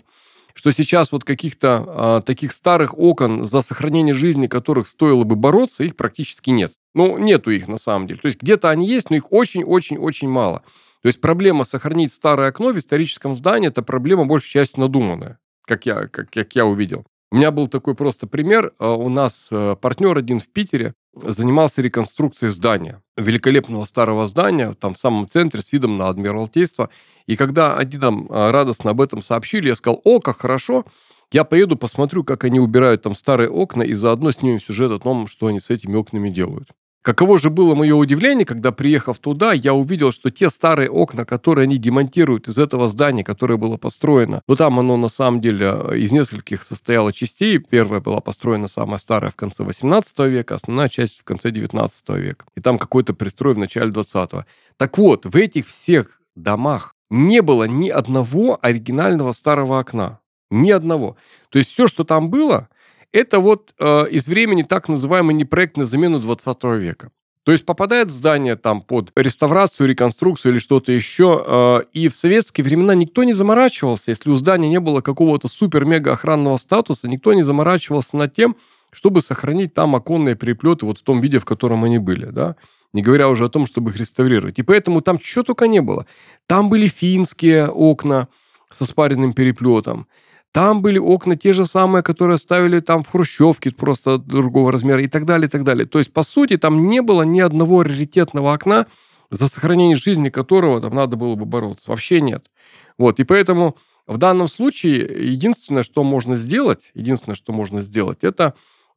что 0.56 0.72
сейчас 0.72 1.12
вот 1.12 1.24
каких-то 1.24 1.86
а, 1.88 2.22
таких 2.22 2.54
старых 2.54 2.98
окон, 2.98 3.44
за 3.44 3.62
сохранение 3.62 4.16
жизни 4.16 4.48
которых 4.48 4.88
стоило 4.88 5.24
бы 5.24 5.36
бороться, 5.36 5.84
их 5.84 5.96
практически 5.96 6.50
нет. 6.50 6.74
Ну, 6.94 7.18
нету 7.18 7.52
их 7.52 7.68
на 7.68 7.78
самом 7.78 8.08
деле. 8.08 8.20
То 8.22 8.28
есть 8.28 8.42
где-то 8.42 8.70
они 8.70 8.88
есть, 8.88 9.10
но 9.10 9.18
их 9.18 9.32
очень-очень-очень 9.32 10.30
мало. 10.30 10.64
То 11.02 11.08
есть 11.08 11.22
проблема 11.22 11.66
сохранить 11.66 12.14
старое 12.14 12.50
окно 12.50 12.72
в 12.72 12.78
историческом 12.78 13.36
здании– 13.36 13.68
это 13.70 13.84
проблема 13.84 14.26
большей 14.26 14.50
частью 14.50 14.80
надуманная 14.80 15.38
как 15.66 15.86
я, 15.86 16.08
как, 16.08 16.30
как 16.30 16.56
я 16.56 16.66
увидел. 16.66 17.06
У 17.32 17.38
меня 17.38 17.52
был 17.52 17.68
такой 17.68 17.96
просто 17.96 18.28
пример. 18.28 18.74
А, 18.80 18.94
у 18.94 19.10
нас 19.10 19.50
э, 19.52 19.76
партнер 19.82 20.18
один 20.18 20.40
в 20.40 20.48
Питере 20.48 20.94
занимался 21.16 21.82
реконструкцией 21.82 22.52
здания, 22.52 23.02
великолепного 23.18 23.86
старого 23.86 24.28
здания, 24.28 24.74
там 24.74 24.94
в 24.94 24.98
самом 24.98 25.28
центре, 25.28 25.62
с 25.62 25.72
видом 25.72 25.98
на 25.98 26.10
Адмиралтейство. 26.10 26.90
И 27.26 27.36
когда 27.36 27.78
они 27.78 27.98
там 27.98 28.28
а, 28.30 28.52
радостно 28.52 28.92
об 28.92 29.02
этом 29.02 29.22
сообщили, 29.22 29.70
я 29.70 29.76
сказал, 29.76 30.02
о, 30.04 30.20
как 30.20 30.40
хорошо, 30.40 30.86
я 31.32 31.44
поеду, 31.44 31.76
посмотрю, 31.78 32.24
как 32.24 32.44
они 32.44 32.60
убирают 32.60 33.02
там 33.02 33.16
старые 33.16 33.50
окна, 33.50 33.84
и 33.84 33.94
заодно 33.94 34.32
снимем 34.32 34.60
сюжет 34.60 34.92
о 34.92 35.00
том, 35.00 35.28
что 35.28 35.48
они 35.48 35.60
с 35.60 35.70
этими 35.70 35.96
окнами 35.96 36.30
делают. 36.30 36.70
Каково 37.06 37.38
же 37.38 37.52
было 37.52 37.76
мое 37.76 37.94
удивление, 37.94 38.48
когда, 38.48 38.72
приехав 38.72 39.20
туда, 39.20 39.54
я 39.54 39.76
увидел, 39.76 40.12
что 40.12 40.32
те 40.32 40.50
старые 40.50 40.90
окна, 40.90 41.24
которые 41.24 41.66
они 41.66 41.78
демонтируют 41.78 42.48
из 42.48 42.58
этого 42.58 42.88
здания, 42.88 43.24
которое 43.24 43.58
было 43.58 43.78
построено, 43.78 44.42
ну 44.48 44.56
там 44.56 44.80
оно 44.80 44.98
на 44.98 45.10
самом 45.10 45.40
деле 45.40 45.68
э, 45.68 45.98
из 46.00 46.12
нескольких 46.12 46.64
состояло 46.64 47.14
частей. 47.14 47.60
Первая 47.60 48.02
была 48.02 48.22
построена 48.22 48.68
самая 48.68 48.98
старая 48.98 49.30
в 49.30 49.36
конце 49.36 49.64
18 49.64 50.18
века, 50.22 50.56
основная 50.56 50.90
часть 50.90 51.20
в 51.20 51.24
конце 51.24 51.52
19 51.52 52.10
века. 52.10 52.46
И 52.56 52.62
там 52.62 52.80
какой-то 52.80 53.14
пристрой 53.14 53.54
в 53.54 53.60
начале 53.60 53.92
20 53.92 54.32
-го. 54.32 54.46
Так 54.78 54.98
вот, 54.98 55.28
в 55.28 55.36
этих 55.36 55.68
всех 55.68 56.20
домах 56.36 56.96
не 57.12 57.44
было 57.44 57.66
ни 57.66 57.90
одного 57.90 58.58
оригинального 58.64 59.34
старого 59.34 59.78
окна. 59.78 60.22
Ни 60.50 60.72
одного. 60.72 61.18
То 61.50 61.60
есть 61.60 61.70
все, 61.70 61.88
что 61.88 62.04
там 62.04 62.32
было, 62.32 62.68
это 63.16 63.40
вот 63.40 63.74
э, 63.80 64.10
из 64.10 64.28
времени 64.28 64.64
так 64.64 64.90
называемой 64.90 65.34
непроектной 65.34 65.86
замены 65.86 66.20
20 66.20 66.64
века. 66.82 67.12
То 67.44 67.54
есть 67.54 67.66
попадает 67.66 68.10
здание 68.10 68.58
там 68.58 68.82
под 68.82 69.12
реставрацию, 69.16 69.88
реконструкцию 69.88 70.52
или 70.52 70.60
что-то 70.60 70.92
еще. 70.92 71.44
Э, 71.48 71.80
и 71.94 72.10
в 72.10 72.16
советские 72.16 72.66
времена 72.66 72.94
никто 72.94 73.24
не 73.24 73.32
заморачивался, 73.32 74.12
если 74.12 74.30
у 74.30 74.36
здания 74.36 74.68
не 74.68 74.82
было 74.82 75.00
какого-то 75.00 75.48
супер-мега 75.48 76.12
охранного 76.12 76.58
статуса, 76.58 77.08
никто 77.08 77.34
не 77.34 77.44
заморачивался 77.44 78.18
над 78.18 78.36
тем, 78.36 78.58
чтобы 78.92 79.22
сохранить 79.22 79.74
там 79.74 79.96
оконные 79.96 80.36
переплеты 80.36 80.86
вот 80.86 80.98
в 80.98 81.04
том 81.04 81.22
виде, 81.22 81.40
в 81.40 81.46
котором 81.46 81.86
они 81.86 82.00
были, 82.00 82.26
да, 82.26 82.58
не 82.92 83.02
говоря 83.02 83.30
уже 83.30 83.46
о 83.46 83.50
том, 83.50 83.66
чтобы 83.66 83.92
их 83.92 83.98
реставрировать. 83.98 84.60
И 84.60 84.64
поэтому 84.64 85.00
там 85.00 85.22
что 85.22 85.44
только 85.44 85.68
не 85.68 85.82
было. 85.82 86.06
Там 86.48 86.68
были 86.68 86.88
финские 86.88 87.70
окна 87.70 88.28
со 88.72 88.84
спаренным 88.84 89.32
переплетом, 89.32 90.08
там 90.56 90.82
были 90.82 90.98
окна 90.98 91.36
те 91.36 91.52
же 91.52 91.66
самые, 91.66 92.02
которые 92.02 92.38
ставили 92.38 92.80
там 92.80 93.04
в 93.04 93.10
Хрущевке, 93.10 93.72
просто 93.72 94.18
другого 94.18 94.72
размера 94.72 95.04
и 95.04 95.10
так 95.10 95.26
далее, 95.26 95.48
и 95.48 95.50
так 95.50 95.66
далее. 95.66 95.86
То 95.86 95.98
есть, 95.98 96.14
по 96.14 96.24
сути, 96.24 96.56
там 96.56 96.88
не 96.88 97.02
было 97.02 97.24
ни 97.24 97.42
одного 97.42 97.84
раритетного 97.84 98.54
окна, 98.54 98.86
за 99.30 99.50
сохранение 99.50 99.98
жизни 99.98 100.30
которого 100.30 100.80
там 100.80 100.96
надо 100.96 101.18
было 101.18 101.36
бы 101.36 101.44
бороться. 101.44 101.90
Вообще 101.90 102.22
нет. 102.22 102.50
Вот, 102.98 103.20
и 103.20 103.26
поэтому 103.26 103.76
в 104.08 104.18
данном 104.18 104.48
случае 104.48 105.02
единственное, 105.30 105.84
что 105.84 106.06
можно 106.06 106.38
сделать, 106.38 106.90
единственное, 106.94 107.36
что 107.36 107.52
можно 107.52 107.82
сделать, 107.82 108.20
это 108.22 108.54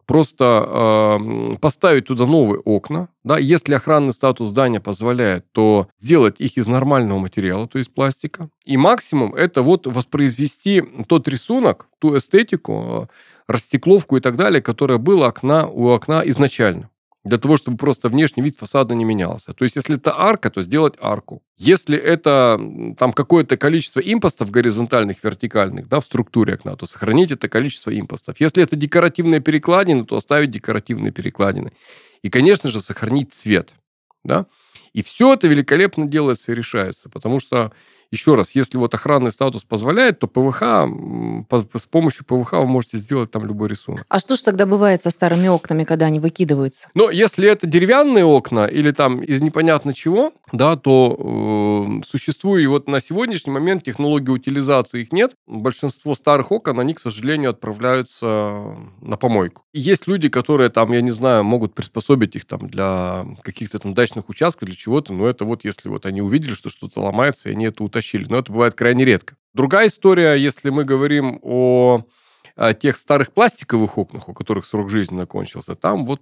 просто 0.08 0.66
э, 0.66 1.56
поставить 1.58 2.06
туда 2.06 2.24
новые 2.24 2.60
окна. 2.60 3.08
Да? 3.24 3.38
Если 3.38 3.74
охранный 3.74 4.14
статус 4.14 4.48
здания 4.48 4.80
позволяет, 4.80 5.44
то 5.52 5.88
сделать 6.00 6.36
их 6.40 6.56
из 6.56 6.66
нормального 6.66 7.18
материала, 7.18 7.68
то 7.68 7.78
есть 7.78 7.94
пластика. 7.94 8.48
И 8.64 8.78
максимум 8.78 9.34
это 9.34 9.62
вот 9.62 9.86
воспроизвести 9.86 10.82
тот 11.06 11.28
рисунок, 11.28 11.88
ту 11.98 12.16
эстетику, 12.16 13.08
э, 13.10 13.52
растекловку 13.52 14.16
и 14.16 14.20
так 14.20 14.36
далее, 14.36 14.62
которая 14.62 14.96
была 14.96 15.28
окна, 15.28 15.68
у 15.68 15.88
окна 15.90 16.22
изначально 16.24 16.88
для 17.28 17.38
того, 17.38 17.56
чтобы 17.56 17.76
просто 17.76 18.08
внешний 18.08 18.42
вид 18.42 18.56
фасада 18.56 18.94
не 18.94 19.04
менялся. 19.04 19.52
То 19.52 19.64
есть, 19.64 19.76
если 19.76 19.96
это 19.96 20.18
арка, 20.18 20.50
то 20.50 20.62
сделать 20.62 20.94
арку. 21.00 21.42
Если 21.56 21.96
это 21.96 22.60
там 22.98 23.12
какое-то 23.12 23.56
количество 23.56 24.00
импостов 24.00 24.50
горизонтальных, 24.50 25.22
вертикальных, 25.22 25.88
да, 25.88 26.00
в 26.00 26.04
структуре 26.04 26.54
окна, 26.54 26.76
то 26.76 26.86
сохранить 26.86 27.30
это 27.30 27.48
количество 27.48 27.90
импостов. 27.98 28.40
Если 28.40 28.62
это 28.62 28.76
декоративные 28.76 29.40
перекладины, 29.40 30.04
то 30.04 30.16
оставить 30.16 30.50
декоративные 30.50 31.12
перекладины. 31.12 31.72
И, 32.22 32.30
конечно 32.30 32.70
же, 32.70 32.80
сохранить 32.80 33.32
цвет, 33.32 33.74
да. 34.24 34.46
И 34.92 35.02
все 35.02 35.34
это 35.34 35.46
великолепно 35.48 36.06
делается 36.06 36.52
и 36.52 36.54
решается, 36.54 37.08
потому 37.08 37.40
что 37.40 37.72
еще 38.10 38.34
раз, 38.34 38.54
если 38.54 38.78
вот 38.78 38.94
охранный 38.94 39.32
статус 39.32 39.64
позволяет, 39.64 40.18
то 40.18 40.26
ПВХ, 40.26 40.62
с 41.74 41.86
помощью 41.86 42.24
ПВХ 42.24 42.52
вы 42.52 42.66
можете 42.66 42.98
сделать 42.98 43.30
там 43.30 43.44
любой 43.44 43.68
рисунок. 43.68 44.04
А 44.08 44.18
что 44.18 44.36
же 44.36 44.42
тогда 44.42 44.66
бывает 44.66 45.02
со 45.02 45.10
старыми 45.10 45.48
окнами, 45.48 45.84
когда 45.84 46.06
они 46.06 46.18
выкидываются? 46.18 46.88
Ну, 46.94 47.10
если 47.10 47.48
это 47.48 47.66
деревянные 47.66 48.24
окна 48.24 48.66
или 48.66 48.92
там 48.92 49.20
из 49.20 49.40
непонятно 49.42 49.92
чего, 49.92 50.32
да, 50.52 50.76
то 50.76 51.98
э, 52.00 52.06
существует 52.06 52.68
вот 52.68 52.88
на 52.88 53.00
сегодняшний 53.00 53.52
момент 53.52 53.84
технологии 53.84 54.30
утилизации 54.30 55.02
их 55.02 55.12
нет. 55.12 55.34
Большинство 55.46 56.14
старых 56.14 56.50
окон, 56.50 56.80
они, 56.80 56.94
к 56.94 57.00
сожалению, 57.00 57.50
отправляются 57.50 58.74
на 59.00 59.16
помойку. 59.16 59.62
И 59.72 59.80
есть 59.80 60.06
люди, 60.06 60.28
которые 60.28 60.70
там, 60.70 60.92
я 60.92 61.02
не 61.02 61.10
знаю, 61.10 61.44
могут 61.44 61.74
приспособить 61.74 62.36
их 62.36 62.46
там 62.46 62.68
для 62.68 63.26
каких-то 63.42 63.78
там 63.78 63.94
дачных 63.94 64.28
участков, 64.28 64.66
для 64.66 64.76
чего-то, 64.76 65.12
но 65.12 65.28
это 65.28 65.44
вот 65.44 65.64
если 65.64 65.88
вот 65.88 66.06
они 66.06 66.22
увидели, 66.22 66.52
что 66.52 66.70
что-то 66.70 67.00
ломается, 67.00 67.48
и 67.48 67.52
они 67.52 67.66
это 67.66 67.84
утащили 67.84 67.97
утащили, 67.98 68.26
но 68.28 68.38
это 68.38 68.52
бывает 68.52 68.74
крайне 68.74 69.04
редко. 69.04 69.36
Другая 69.54 69.88
история, 69.88 70.34
если 70.34 70.70
мы 70.70 70.84
говорим 70.84 71.40
о, 71.42 72.04
о 72.56 72.74
тех 72.74 72.96
старых 72.96 73.32
пластиковых 73.32 73.98
окнах, 73.98 74.28
у 74.28 74.34
которых 74.34 74.66
срок 74.66 74.90
жизни 74.90 75.18
закончился, 75.18 75.74
там 75.74 76.06
вот 76.06 76.20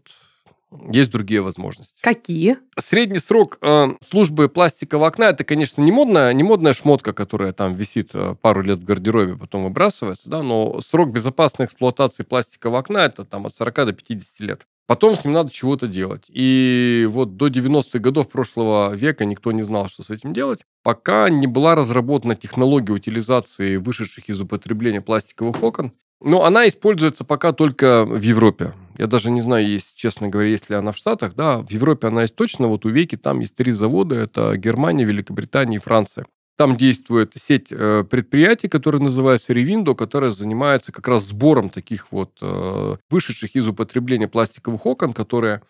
есть 0.91 1.11
другие 1.11 1.43
возможности. 1.43 2.01
Какие? 2.03 2.59
Средний 2.79 3.19
срок 3.19 3.59
э, 3.63 3.89
службы 4.01 4.49
пластикового 4.49 5.07
окна 5.07 5.25
это, 5.25 5.45
конечно, 5.45 5.81
не 5.81 5.93
модная, 5.93 6.33
не 6.33 6.43
модная 6.43 6.75
шмотка, 6.75 7.13
которая 7.13 7.53
там 7.53 7.75
висит 7.75 8.11
э, 8.15 8.35
пару 8.41 8.63
лет 8.63 8.81
в 8.81 8.85
гардеробе, 8.85 9.37
потом 9.37 9.65
выбрасывается, 9.65 10.29
да, 10.29 10.43
но 10.43 10.81
срок 10.81 11.11
безопасной 11.11 11.67
эксплуатации 11.67 12.25
пластикового 12.25 12.81
окна 12.81 12.99
это 13.07 13.25
там 13.25 13.47
от 13.47 13.55
40 13.55 13.75
до 13.75 13.93
50 13.93 14.41
лет. 14.41 14.67
Потом 14.87 15.17
с 15.17 15.25
ним 15.25 15.35
надо 15.35 15.51
чего-то 15.51 15.89
делать. 15.89 16.25
И 16.29 17.07
вот 17.11 17.37
до 17.37 17.49
90-х 17.49 17.99
годов 17.99 18.29
прошлого 18.29 18.95
века 18.95 19.25
никто 19.25 19.51
не 19.51 19.63
знал, 19.63 19.89
что 19.89 20.03
с 20.05 20.11
этим 20.11 20.33
делать, 20.33 20.61
пока 20.83 21.29
не 21.29 21.49
была 21.49 21.75
разработана 21.75 22.37
технология 22.37 22.93
утилизации 22.93 23.77
вышедших 23.77 24.29
из 24.29 24.41
употребления 24.41 25.01
пластиковых 25.01 25.63
окон. 25.63 25.93
Но 26.21 26.45
она 26.45 26.67
используется 26.67 27.25
пока 27.25 27.53
только 27.53 28.05
в 28.07 28.23
Европе. 28.23 28.75
Я 28.97 29.07
даже 29.07 29.31
не 29.31 29.41
знаю, 29.41 29.69
есть, 29.69 29.95
честно 29.95 30.29
говоря, 30.29 30.49
есть 30.49 30.71
ли 30.71 30.77
она 30.77 30.93
в 30.93 30.97
Штатах. 30.97 31.35
Да, 31.35 31.59
в 31.59 31.71
Европе 31.71 32.07
она 32.07 32.23
есть 32.23 32.37
точно. 32.37 32.69
Вот 32.69 32.87
у 32.87 32.89
Веки 32.89 33.17
там 33.17 33.41
есть 33.41 33.55
три 33.55 33.73
завода. 33.73 34.15
Это 34.15 34.57
Германия, 34.57 35.05
Великобритания 35.05 35.77
и 35.77 35.81
Франция. 35.81 36.27
Там 36.57 36.77
действует 36.77 37.33
сеть 37.37 37.69
э, 37.71 38.05
предприятий, 38.09 38.69
которая 38.69 39.03
называется 39.03 39.53
Revindo, 39.53 39.95
которая 39.95 40.31
занимается 40.31 40.91
как 40.91 41.07
раз 41.07 41.25
сбором 41.25 41.69
таких 41.69 42.11
вот 42.11 42.39
э, 42.41 42.97
вышедших 43.11 43.55
из 43.55 43.69
употребления 43.69 44.27
пластиковых 44.27 44.87
окон, 44.87 45.13
которые 45.13 45.63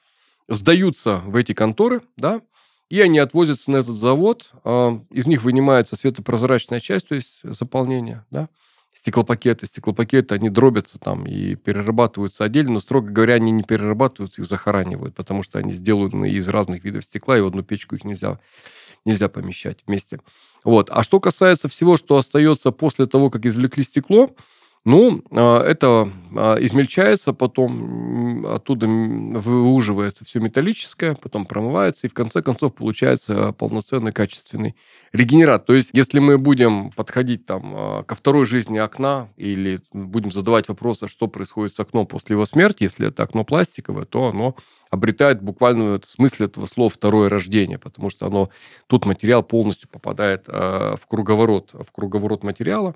сдаются 0.49 1.18
в 1.27 1.35
эти 1.35 1.55
конторы, 1.55 2.03
да, 2.16 2.40
и 2.88 3.01
они 3.01 3.18
отвозятся 3.18 3.70
на 3.72 3.79
этот 3.79 3.96
завод, 3.96 4.51
а, 4.62 5.01
из 5.11 5.27
них 5.27 5.42
вынимается 5.42 5.96
светопрозрачная 5.96 6.81
часть, 6.81 7.09
то 7.09 7.16
есть 7.16 7.40
заполнение, 7.42 8.25
да, 8.31 8.49
стеклопакеты. 8.94 9.66
Стеклопакеты, 9.66 10.37
они 10.37 10.51
дробятся 10.51 10.99
там 11.01 11.27
и 11.27 11.57
перерабатываются 11.57 12.44
отдельно, 12.44 12.75
но, 12.75 12.81
строго 12.81 13.11
говоря, 13.11 13.35
они 13.35 13.51
не 13.51 13.64
перерабатываются, 13.64 14.40
их 14.40 14.46
захоранивают, 14.46 15.14
потому 15.16 15.42
что 15.42 15.59
они 15.59 15.72
сделаны 15.72 16.31
из 16.31 16.46
разных 16.49 16.85
видов 16.85 17.05
стекла, 17.05 17.37
и 17.37 17.40
в 17.40 17.46
одну 17.46 17.62
печку 17.62 17.96
их 17.96 18.05
нельзя, 18.05 18.38
нельзя 19.07 19.29
помещать 19.29 19.79
вместе. 19.87 20.21
Вот. 20.64 20.90
А 20.90 21.03
что 21.03 21.21
касается 21.21 21.69
всего, 21.69 21.97
что 21.97 22.19
остается 22.19 22.73
после 22.73 23.07
того, 23.07 23.31
как 23.31 23.47
извлекли 23.47 23.83
стекло, 23.83 24.35
ну, 24.87 25.20
а, 25.33 25.64
это 25.64 26.12
а, 26.37 26.55
измельчается, 26.61 27.33
потом 27.33 28.46
оттуда 28.46 28.87
выуживается 28.87 30.25
все 30.25 30.38
металлическое, 30.38 31.16
потом 31.16 31.44
промывается, 31.44 32.07
и 32.07 32.11
в 32.11 32.14
конце 32.14 32.40
концов 32.40 32.72
получается 32.77 33.51
полноценный 33.51 34.12
качественный 34.12 34.77
регенерат. 35.12 35.66
То 35.66 35.75
есть, 35.75 35.90
если 35.92 36.20
мы 36.20 36.38
будем 36.38 36.92
подходить 36.92 37.46
там 37.46 37.72
а, 37.75 38.03
ко 38.05 38.14
второй 38.14 38.46
жизни 38.46 38.79
окна 38.79 39.29
или 39.37 39.81
будем 39.92 40.31
задавать 40.31 40.68
вопросы, 40.68 41.09
что 41.09 41.27
происходит 41.27 41.75
с 41.75 41.81
окном 41.81 42.07
после 42.07 42.35
его 42.35 42.46
смерти, 42.46 42.85
если 42.85 43.09
это 43.09 43.25
окно 43.25 43.42
пластиковое, 43.42 44.05
то 44.05 44.29
оно 44.29 44.55
обретает 44.90 45.42
буквально 45.42 45.99
в 45.99 46.09
смысле 46.09 46.46
этого 46.46 46.66
слова 46.66 46.90
второе 46.90 47.29
рождение, 47.29 47.81
потому 47.81 48.09
что 48.09 48.27
оно, 48.27 48.51
тут 48.87 49.05
материал 49.05 49.42
полностью 49.42 49.88
попадает 49.88 50.46
в 50.46 51.01
круговорот, 51.09 51.72
в 51.72 51.90
круговорот 51.90 52.44
материала, 52.44 52.94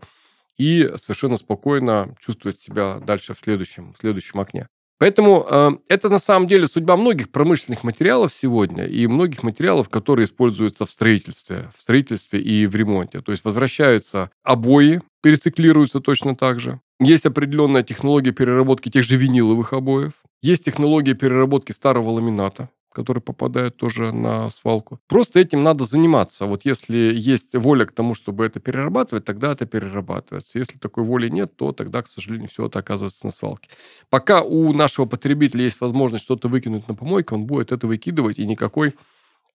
и 0.60 0.90
совершенно 0.96 1.36
спокойно 1.36 2.14
чувствовать 2.20 2.60
себя 2.60 3.00
дальше 3.00 3.32
в 3.32 3.38
следующем, 3.38 3.94
в 3.94 3.98
следующем 3.98 4.40
окне. 4.40 4.68
Поэтому 4.98 5.46
э, 5.50 5.70
это 5.88 6.10
на 6.10 6.18
самом 6.18 6.46
деле 6.46 6.66
судьба 6.66 6.98
многих 6.98 7.30
промышленных 7.30 7.82
материалов 7.82 8.30
сегодня 8.34 8.84
и 8.84 9.06
многих 9.06 9.42
материалов, 9.42 9.88
которые 9.88 10.26
используются 10.26 10.84
в 10.84 10.90
строительстве, 10.90 11.70
в 11.74 11.80
строительстве 11.80 12.42
и 12.42 12.66
в 12.66 12.76
ремонте. 12.76 13.22
То 13.22 13.32
есть 13.32 13.42
возвращаются 13.42 14.30
обои, 14.42 15.00
перециклируются 15.22 16.00
точно 16.00 16.36
так 16.36 16.60
же. 16.60 16.78
Есть 17.00 17.24
определенная 17.24 17.82
технология 17.82 18.32
переработки 18.32 18.90
тех 18.90 19.02
же 19.04 19.16
виниловых 19.16 19.72
обоев. 19.72 20.12
Есть 20.42 20.66
технология 20.66 21.14
переработки 21.14 21.72
старого 21.72 22.10
ламината 22.10 22.68
которые 22.92 23.22
попадают 23.22 23.76
тоже 23.76 24.12
на 24.12 24.50
свалку. 24.50 25.00
Просто 25.06 25.40
этим 25.40 25.62
надо 25.62 25.84
заниматься. 25.84 26.46
Вот 26.46 26.64
если 26.64 27.12
есть 27.14 27.54
воля 27.54 27.86
к 27.86 27.92
тому, 27.92 28.14
чтобы 28.14 28.44
это 28.44 28.58
перерабатывать, 28.58 29.24
тогда 29.24 29.52
это 29.52 29.66
перерабатывается. 29.66 30.58
Если 30.58 30.78
такой 30.78 31.04
воли 31.04 31.28
нет, 31.28 31.56
то 31.56 31.72
тогда, 31.72 32.02
к 32.02 32.08
сожалению, 32.08 32.48
все 32.48 32.66
это 32.66 32.80
оказывается 32.80 33.26
на 33.26 33.32
свалке. 33.32 33.70
Пока 34.08 34.42
у 34.42 34.72
нашего 34.72 35.06
потребителя 35.06 35.64
есть 35.64 35.80
возможность 35.80 36.24
что-то 36.24 36.48
выкинуть 36.48 36.88
на 36.88 36.94
помойку, 36.94 37.34
он 37.34 37.46
будет 37.46 37.72
это 37.72 37.86
выкидывать, 37.86 38.38
и 38.38 38.46
никакой 38.46 38.94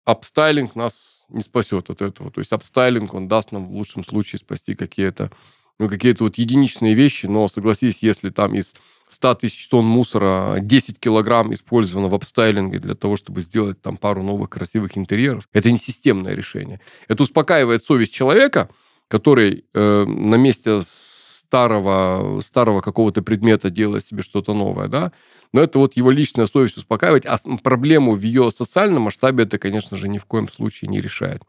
апстайлинг 0.05 0.75
нас 0.75 1.25
не 1.29 1.41
спасет 1.41 1.89
от 1.89 2.01
этого. 2.01 2.31
То 2.31 2.39
есть 2.39 2.51
апстайлинг, 2.51 3.13
он 3.13 3.27
даст 3.27 3.51
нам 3.51 3.67
в 3.67 3.71
лучшем 3.71 4.03
случае 4.03 4.39
спасти 4.39 4.75
какие-то 4.75 5.31
ну, 5.77 5.89
какие-то 5.89 6.23
вот 6.23 6.37
единичные 6.37 6.93
вещи, 6.93 7.25
но 7.25 7.47
согласись, 7.47 8.01
если 8.01 8.29
там 8.29 8.55
из 8.55 8.73
100 9.09 9.35
тысяч 9.35 9.67
тонн 9.67 9.85
мусора 9.85 10.57
10 10.59 10.99
килограмм 10.99 11.53
использовано 11.53 12.09
в 12.09 12.15
апстайлинге 12.15 12.79
для 12.79 12.95
того, 12.95 13.15
чтобы 13.15 13.41
сделать 13.41 13.81
там 13.81 13.97
пару 13.97 14.23
новых 14.23 14.49
красивых 14.49 14.97
интерьеров, 14.97 15.47
это 15.53 15.71
не 15.71 15.77
системное 15.77 16.33
решение. 16.33 16.81
Это 17.07 17.23
успокаивает 17.23 17.83
совесть 17.83 18.13
человека, 18.13 18.69
который 19.07 19.65
э, 19.73 20.05
на 20.05 20.35
месте 20.35 20.81
старого, 20.81 22.41
старого 22.41 22.81
какого-то 22.81 23.21
предмета 23.21 23.69
делает 23.69 24.05
себе 24.05 24.23
что-то 24.23 24.53
новое, 24.53 24.87
да, 24.87 25.11
но 25.53 25.61
это 25.61 25.79
вот 25.79 25.95
его 25.95 26.11
личная 26.11 26.47
совесть 26.47 26.77
успокаивает, 26.77 27.25
а 27.25 27.37
проблему 27.63 28.15
в 28.15 28.21
ее 28.21 28.51
социальном 28.51 29.03
масштабе 29.03 29.43
это, 29.43 29.57
конечно 29.57 29.95
же, 29.95 30.09
ни 30.09 30.17
в 30.17 30.25
коем 30.25 30.49
случае 30.49 30.89
не 30.89 30.99
решает. 30.99 31.43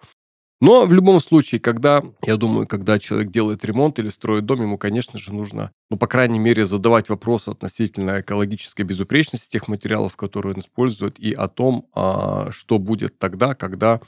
Но 0.61 0.87
в 0.87 0.93
любом 0.93 1.21
случае, 1.21 1.61
когда, 1.61 2.03
я 2.23 2.37
думаю, 2.37 2.67
когда 2.67 2.99
человек 2.99 3.31
делает 3.31 3.65
ремонт 3.65 3.99
или 3.99 4.09
строит 4.09 4.47
дом, 4.47 4.63
ему, 4.63 4.79
конечно 4.79 5.19
же, 5.19 5.35
нужно, 5.35 5.71
ну, 5.91 5.99
по 5.99 6.07
крайней 6.07 6.39
мере, 6.39 6.65
задавать 6.65 7.11
вопросы 7.11 7.51
относительно 7.51 8.21
экологической 8.21 8.83
безупречности 8.83 9.51
тех 9.51 9.69
материалов, 9.69 10.17
которые 10.17 10.55
он 10.55 10.61
использует, 10.61 11.19
и 11.19 11.33
о 11.33 11.49
том, 11.49 11.89
а, 11.95 12.51
что 12.53 12.79
будет 12.79 13.19
тогда, 13.19 13.55
когда 13.55 14.01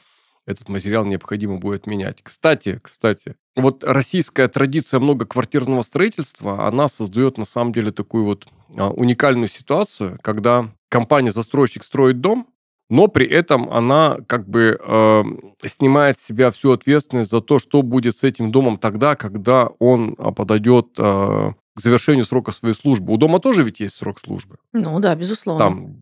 этот 0.47 0.71
материал 0.71 1.05
необходимо 1.05 1.59
будет 1.59 1.87
менять. 1.87 2.21
Кстати, 2.23 2.81
кстати, 2.83 3.37
вот 3.55 3.85
российская 3.85 4.49
традиция 4.49 5.01
многоквартирного 5.01 5.83
строительства, 5.83 6.67
она 6.67 6.89
создает 6.89 7.37
на 7.37 7.45
самом 7.45 7.75
деле 7.75 7.93
такую 7.93 8.25
вот 8.25 8.47
а, 8.75 8.89
уникальную 8.89 9.49
ситуацию, 9.49 10.19
когда 10.23 10.73
компания-застройщик 10.89 11.85
строит 11.85 12.23
дом, 12.23 12.47
но 12.91 13.09
при 13.09 13.27
этом 13.27 13.69
она 13.71 14.19
как 14.27 14.49
бы 14.49 14.79
э, 14.81 15.23
снимает 15.67 16.19
с 16.19 16.25
себя 16.25 16.51
всю 16.51 16.73
ответственность 16.73 17.31
за 17.31 17.41
то, 17.41 17.59
что 17.59 17.83
будет 17.83 18.17
с 18.17 18.25
этим 18.25 18.51
домом 18.51 18.79
тогда, 18.79 19.15
когда 19.15 19.67
он 19.79 20.15
а, 20.19 20.33
подойдет 20.33 20.89
э, 20.99 21.53
к 21.79 21.81
завершению 21.81 22.25
срока 22.25 22.53
своей 22.53 22.75
службы. 22.75 23.13
У 23.13 23.19
дома 23.19 23.41
тоже 23.41 23.63
ведь 23.63 23.81
есть 23.81 23.97
срок 23.97 24.19
службы. 24.21 24.57
Ну 24.73 24.99
да, 25.01 25.15
безусловно. 25.15 25.65
Там 25.65 25.97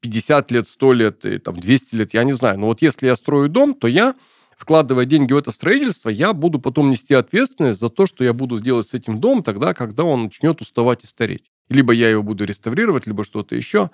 50 0.00 0.50
лет, 0.52 0.68
100 0.68 0.92
лет, 0.92 1.24
и, 1.24 1.38
там 1.38 1.56
200 1.56 1.94
лет, 1.96 2.14
я 2.14 2.22
не 2.22 2.32
знаю. 2.32 2.58
Но 2.58 2.66
вот 2.66 2.82
если 2.82 3.06
я 3.06 3.16
строю 3.16 3.48
дом, 3.48 3.74
то 3.74 3.88
я, 3.88 4.14
вкладывая 4.56 5.06
деньги 5.06 5.32
в 5.32 5.36
это 5.36 5.50
строительство, 5.50 6.08
я 6.08 6.32
буду 6.32 6.60
потом 6.60 6.88
нести 6.88 7.14
ответственность 7.14 7.80
за 7.80 7.90
то, 7.90 8.06
что 8.06 8.22
я 8.22 8.32
буду 8.32 8.60
делать 8.60 8.88
с 8.88 8.94
этим 8.94 9.20
домом 9.20 9.42
тогда, 9.42 9.74
когда 9.74 10.04
он 10.04 10.24
начнет 10.24 10.60
уставать 10.60 11.02
и 11.02 11.06
стареть. 11.08 11.50
Либо 11.68 11.92
я 11.92 12.08
его 12.08 12.22
буду 12.22 12.44
реставрировать, 12.44 13.06
либо 13.06 13.24
что-то 13.24 13.56
еще. 13.56 13.90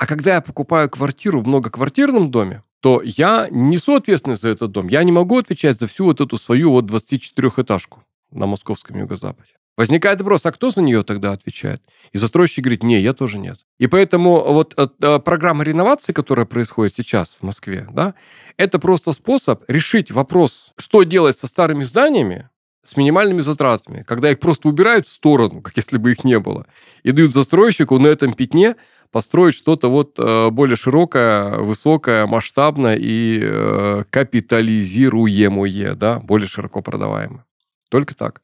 А 0.00 0.06
когда 0.06 0.36
я 0.36 0.40
покупаю 0.40 0.88
квартиру 0.88 1.42
в 1.42 1.46
многоквартирном 1.46 2.30
доме, 2.30 2.62
то 2.80 3.02
я 3.04 3.48
несу 3.50 3.96
ответственность 3.96 4.40
за 4.40 4.48
этот 4.48 4.72
дом. 4.72 4.88
Я 4.88 5.04
не 5.04 5.12
могу 5.12 5.36
отвечать 5.36 5.78
за 5.78 5.86
всю 5.86 6.06
вот 6.06 6.22
эту 6.22 6.38
свою 6.38 6.70
вот 6.70 6.86
24-этажку 6.86 7.98
на 8.30 8.46
московском 8.46 8.96
юго-западе. 8.96 9.50
Возникает 9.76 10.20
вопрос, 10.20 10.46
а 10.46 10.52
кто 10.52 10.70
за 10.70 10.80
нее 10.80 11.04
тогда 11.04 11.32
отвечает? 11.32 11.82
И 12.12 12.18
застройщик 12.18 12.64
говорит, 12.64 12.82
не, 12.82 12.98
я 12.98 13.12
тоже 13.12 13.38
нет. 13.38 13.58
И 13.78 13.88
поэтому 13.88 14.40
вот 14.40 14.72
э, 14.78 14.88
э, 15.02 15.18
программа 15.18 15.64
реновации, 15.64 16.14
которая 16.14 16.46
происходит 16.46 16.96
сейчас 16.96 17.36
в 17.38 17.42
Москве, 17.42 17.86
да, 17.92 18.14
это 18.56 18.78
просто 18.78 19.12
способ 19.12 19.64
решить 19.68 20.10
вопрос, 20.10 20.72
что 20.78 21.02
делать 21.02 21.38
со 21.38 21.46
старыми 21.46 21.84
зданиями, 21.84 22.48
с 22.84 22.96
минимальными 22.96 23.40
затратами, 23.40 24.04
когда 24.06 24.30
их 24.30 24.40
просто 24.40 24.68
убирают 24.68 25.06
в 25.06 25.10
сторону, 25.10 25.60
как 25.60 25.76
если 25.76 25.98
бы 25.98 26.12
их 26.12 26.24
не 26.24 26.38
было, 26.38 26.66
и 27.02 27.12
дают 27.12 27.32
застройщику 27.32 27.98
на 27.98 28.08
этом 28.08 28.32
пятне 28.32 28.76
построить 29.10 29.54
что-то 29.54 29.88
вот 29.88 30.18
э, 30.18 30.50
более 30.50 30.76
широкое, 30.76 31.58
высокое, 31.58 32.26
масштабное 32.26 32.96
и 32.96 33.40
э, 33.42 34.04
капитализируемое, 34.08 35.94
да, 35.94 36.20
более 36.20 36.48
широко 36.48 36.80
продаваемое. 36.80 37.44
Только 37.90 38.14
так. 38.14 38.40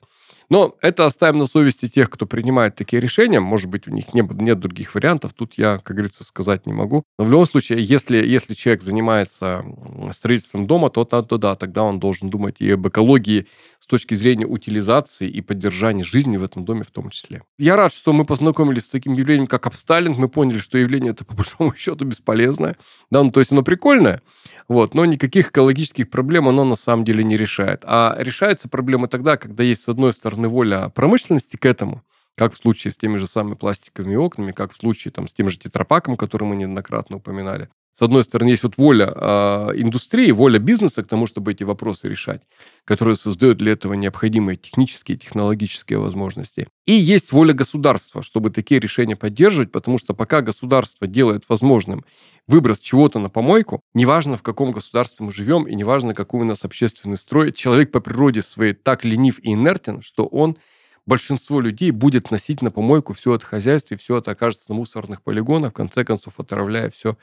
Но 0.48 0.76
это 0.80 1.06
оставим 1.06 1.38
на 1.38 1.46
совести 1.46 1.88
тех, 1.88 2.08
кто 2.08 2.26
принимает 2.26 2.76
такие 2.76 3.00
решения. 3.00 3.40
Может 3.40 3.68
быть, 3.68 3.88
у 3.88 3.90
них 3.90 4.14
не, 4.14 4.22
нет 4.22 4.60
других 4.60 4.94
вариантов. 4.94 5.32
Тут 5.34 5.54
я, 5.56 5.78
как 5.78 5.96
говорится, 5.96 6.24
сказать 6.24 6.66
не 6.66 6.72
могу. 6.72 7.02
Но 7.18 7.24
в 7.24 7.30
любом 7.30 7.46
случае, 7.46 7.82
если, 7.82 8.24
если 8.24 8.54
человек 8.54 8.82
занимается 8.82 9.64
строительством 10.12 10.66
дома, 10.66 10.90
то, 10.90 11.04
то, 11.04 11.22
то 11.22 11.38
да, 11.38 11.56
тогда 11.56 11.82
он 11.82 11.98
должен 11.98 12.30
думать 12.30 12.56
и 12.60 12.70
об 12.70 12.86
экологии 12.86 13.46
с 13.86 13.88
точки 13.88 14.14
зрения 14.14 14.46
утилизации 14.46 15.28
и 15.28 15.40
поддержания 15.40 16.02
жизни 16.02 16.36
в 16.36 16.42
этом 16.42 16.64
доме 16.64 16.82
в 16.82 16.90
том 16.90 17.10
числе. 17.10 17.44
Я 17.56 17.76
рад, 17.76 17.92
что 17.92 18.12
мы 18.12 18.24
познакомились 18.24 18.86
с 18.86 18.88
таким 18.88 19.12
явлением, 19.12 19.46
как 19.46 19.64
апстайлинг. 19.68 20.18
Мы 20.18 20.28
поняли, 20.28 20.58
что 20.58 20.76
явление 20.76 21.12
это 21.12 21.24
по 21.24 21.34
большому 21.34 21.72
счету 21.76 22.04
бесполезное. 22.04 22.76
Да, 23.12 23.22
ну 23.22 23.30
то 23.30 23.38
есть 23.38 23.52
оно 23.52 23.62
прикольное, 23.62 24.22
вот, 24.66 24.94
но 24.94 25.04
никаких 25.04 25.50
экологических 25.50 26.10
проблем 26.10 26.48
оно 26.48 26.64
на 26.64 26.74
самом 26.74 27.04
деле 27.04 27.22
не 27.22 27.36
решает. 27.36 27.82
А 27.84 28.16
решаются 28.18 28.68
проблемы 28.68 29.06
тогда, 29.06 29.36
когда 29.36 29.62
есть, 29.62 29.82
с 29.82 29.88
одной 29.88 30.12
стороны, 30.12 30.48
воля 30.48 30.88
промышленности 30.88 31.54
к 31.54 31.64
этому, 31.64 32.02
как 32.34 32.54
в 32.54 32.56
случае 32.56 32.90
с 32.90 32.96
теми 32.96 33.18
же 33.18 33.28
самыми 33.28 33.54
пластиковыми 33.54 34.16
окнами, 34.16 34.50
как 34.50 34.72
в 34.72 34.76
случае 34.76 35.12
там, 35.12 35.28
с 35.28 35.32
тем 35.32 35.48
же 35.48 35.58
тетрапаком, 35.58 36.16
который 36.16 36.42
мы 36.42 36.56
неоднократно 36.56 37.18
упоминали 37.18 37.68
с 37.96 38.02
одной 38.02 38.24
стороны, 38.24 38.50
есть 38.50 38.62
вот 38.62 38.76
воля 38.76 39.10
э, 39.10 39.72
индустрии, 39.76 40.30
воля 40.30 40.58
бизнеса 40.58 41.02
к 41.02 41.08
тому, 41.08 41.26
чтобы 41.26 41.52
эти 41.52 41.62
вопросы 41.62 42.10
решать, 42.10 42.42
которая 42.84 43.14
создает 43.14 43.56
для 43.56 43.72
этого 43.72 43.94
необходимые 43.94 44.58
технические 44.58 45.16
и 45.16 45.18
технологические 45.18 45.98
возможности. 45.98 46.68
И 46.84 46.92
есть 46.92 47.32
воля 47.32 47.54
государства, 47.54 48.22
чтобы 48.22 48.50
такие 48.50 48.80
решения 48.80 49.16
поддерживать, 49.16 49.72
потому 49.72 49.96
что 49.96 50.12
пока 50.12 50.42
государство 50.42 51.06
делает 51.06 51.44
возможным 51.48 52.04
выброс 52.46 52.80
чего-то 52.80 53.18
на 53.18 53.30
помойку, 53.30 53.80
неважно, 53.94 54.36
в 54.36 54.42
каком 54.42 54.72
государстве 54.72 55.24
мы 55.24 55.32
живем, 55.32 55.66
и 55.66 55.74
неважно, 55.74 56.12
какой 56.12 56.42
у 56.42 56.44
нас 56.44 56.66
общественный 56.66 57.16
строй, 57.16 57.50
человек 57.50 57.92
по 57.92 58.00
природе 58.00 58.42
своей 58.42 58.74
так 58.74 59.06
ленив 59.06 59.38
и 59.38 59.52
инертен, 59.52 60.02
что 60.02 60.26
он 60.26 60.58
большинство 61.06 61.60
людей 61.60 61.92
будет 61.92 62.30
носить 62.30 62.60
на 62.60 62.70
помойку 62.70 63.14
все 63.14 63.34
это 63.34 63.46
хозяйство, 63.46 63.94
и 63.94 63.98
все 63.98 64.18
это 64.18 64.32
окажется 64.32 64.66
на 64.68 64.74
мусорных 64.74 65.22
полигонах, 65.22 65.70
в 65.70 65.76
конце 65.76 66.04
концов 66.04 66.34
отравляя 66.38 66.90
все 66.90 67.16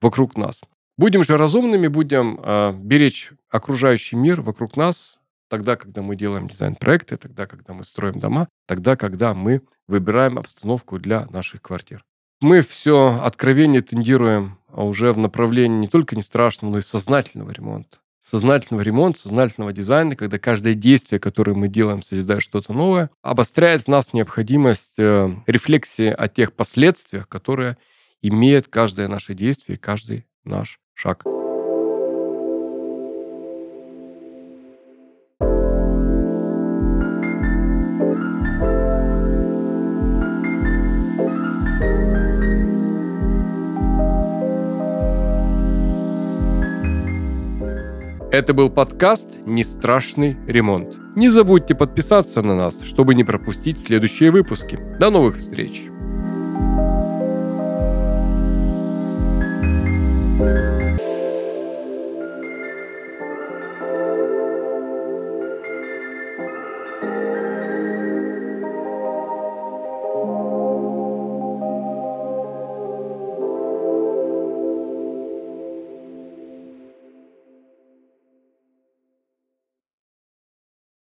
вокруг 0.00 0.36
нас. 0.36 0.60
Будем 0.96 1.24
же 1.24 1.36
разумными, 1.36 1.88
будем 1.88 2.38
э, 2.42 2.72
беречь 2.72 3.32
окружающий 3.50 4.16
мир 4.16 4.40
вокруг 4.40 4.76
нас, 4.76 5.20
тогда, 5.48 5.76
когда 5.76 6.02
мы 6.02 6.16
делаем 6.16 6.48
дизайн-проекты, 6.48 7.16
тогда, 7.16 7.46
когда 7.46 7.74
мы 7.74 7.84
строим 7.84 8.20
дома, 8.20 8.48
тогда, 8.66 8.96
когда 8.96 9.34
мы 9.34 9.62
выбираем 9.88 10.38
обстановку 10.38 10.98
для 10.98 11.26
наших 11.26 11.62
квартир. 11.62 12.04
мы 12.40 12.62
все 12.62 13.18
откровение 13.22 13.82
тендируем 13.82 14.58
а 14.74 14.84
уже 14.84 15.12
в 15.12 15.18
направлении 15.18 15.78
не 15.78 15.86
только 15.86 16.16
не 16.16 16.22
страшного, 16.22 16.72
но 16.72 16.78
и 16.78 16.82
сознательного 16.82 17.52
ремонта. 17.52 17.98
Сознательного 18.20 18.82
ремонта, 18.82 19.20
сознательного 19.20 19.72
дизайна, 19.72 20.16
когда 20.16 20.38
каждое 20.38 20.74
действие, 20.74 21.20
которое 21.20 21.54
мы 21.54 21.68
делаем, 21.68 22.02
созидая 22.02 22.40
что-то 22.40 22.72
новое, 22.72 23.10
обостряет 23.22 23.82
в 23.82 23.88
нас 23.88 24.12
необходимость 24.12 24.94
э, 24.98 25.30
рефлексии 25.46 26.08
о 26.08 26.26
тех 26.28 26.54
последствиях, 26.54 27.28
которые 27.28 27.76
имеет 28.28 28.68
каждое 28.68 29.06
наше 29.06 29.34
действие, 29.34 29.76
каждый 29.76 30.26
наш 30.44 30.80
шаг. 30.94 31.24
Это 48.32 48.52
был 48.52 48.68
подкаст 48.68 49.38
«Не 49.46 49.62
страшный 49.62 50.36
ремонт». 50.48 50.96
Не 51.14 51.28
забудьте 51.28 51.76
подписаться 51.76 52.42
на 52.42 52.56
нас, 52.56 52.80
чтобы 52.80 53.14
не 53.14 53.22
пропустить 53.22 53.78
следующие 53.78 54.32
выпуски. 54.32 54.76
До 54.98 55.10
новых 55.10 55.36
встреч! 55.36 55.84
thank 56.56 56.78
you 56.78 56.93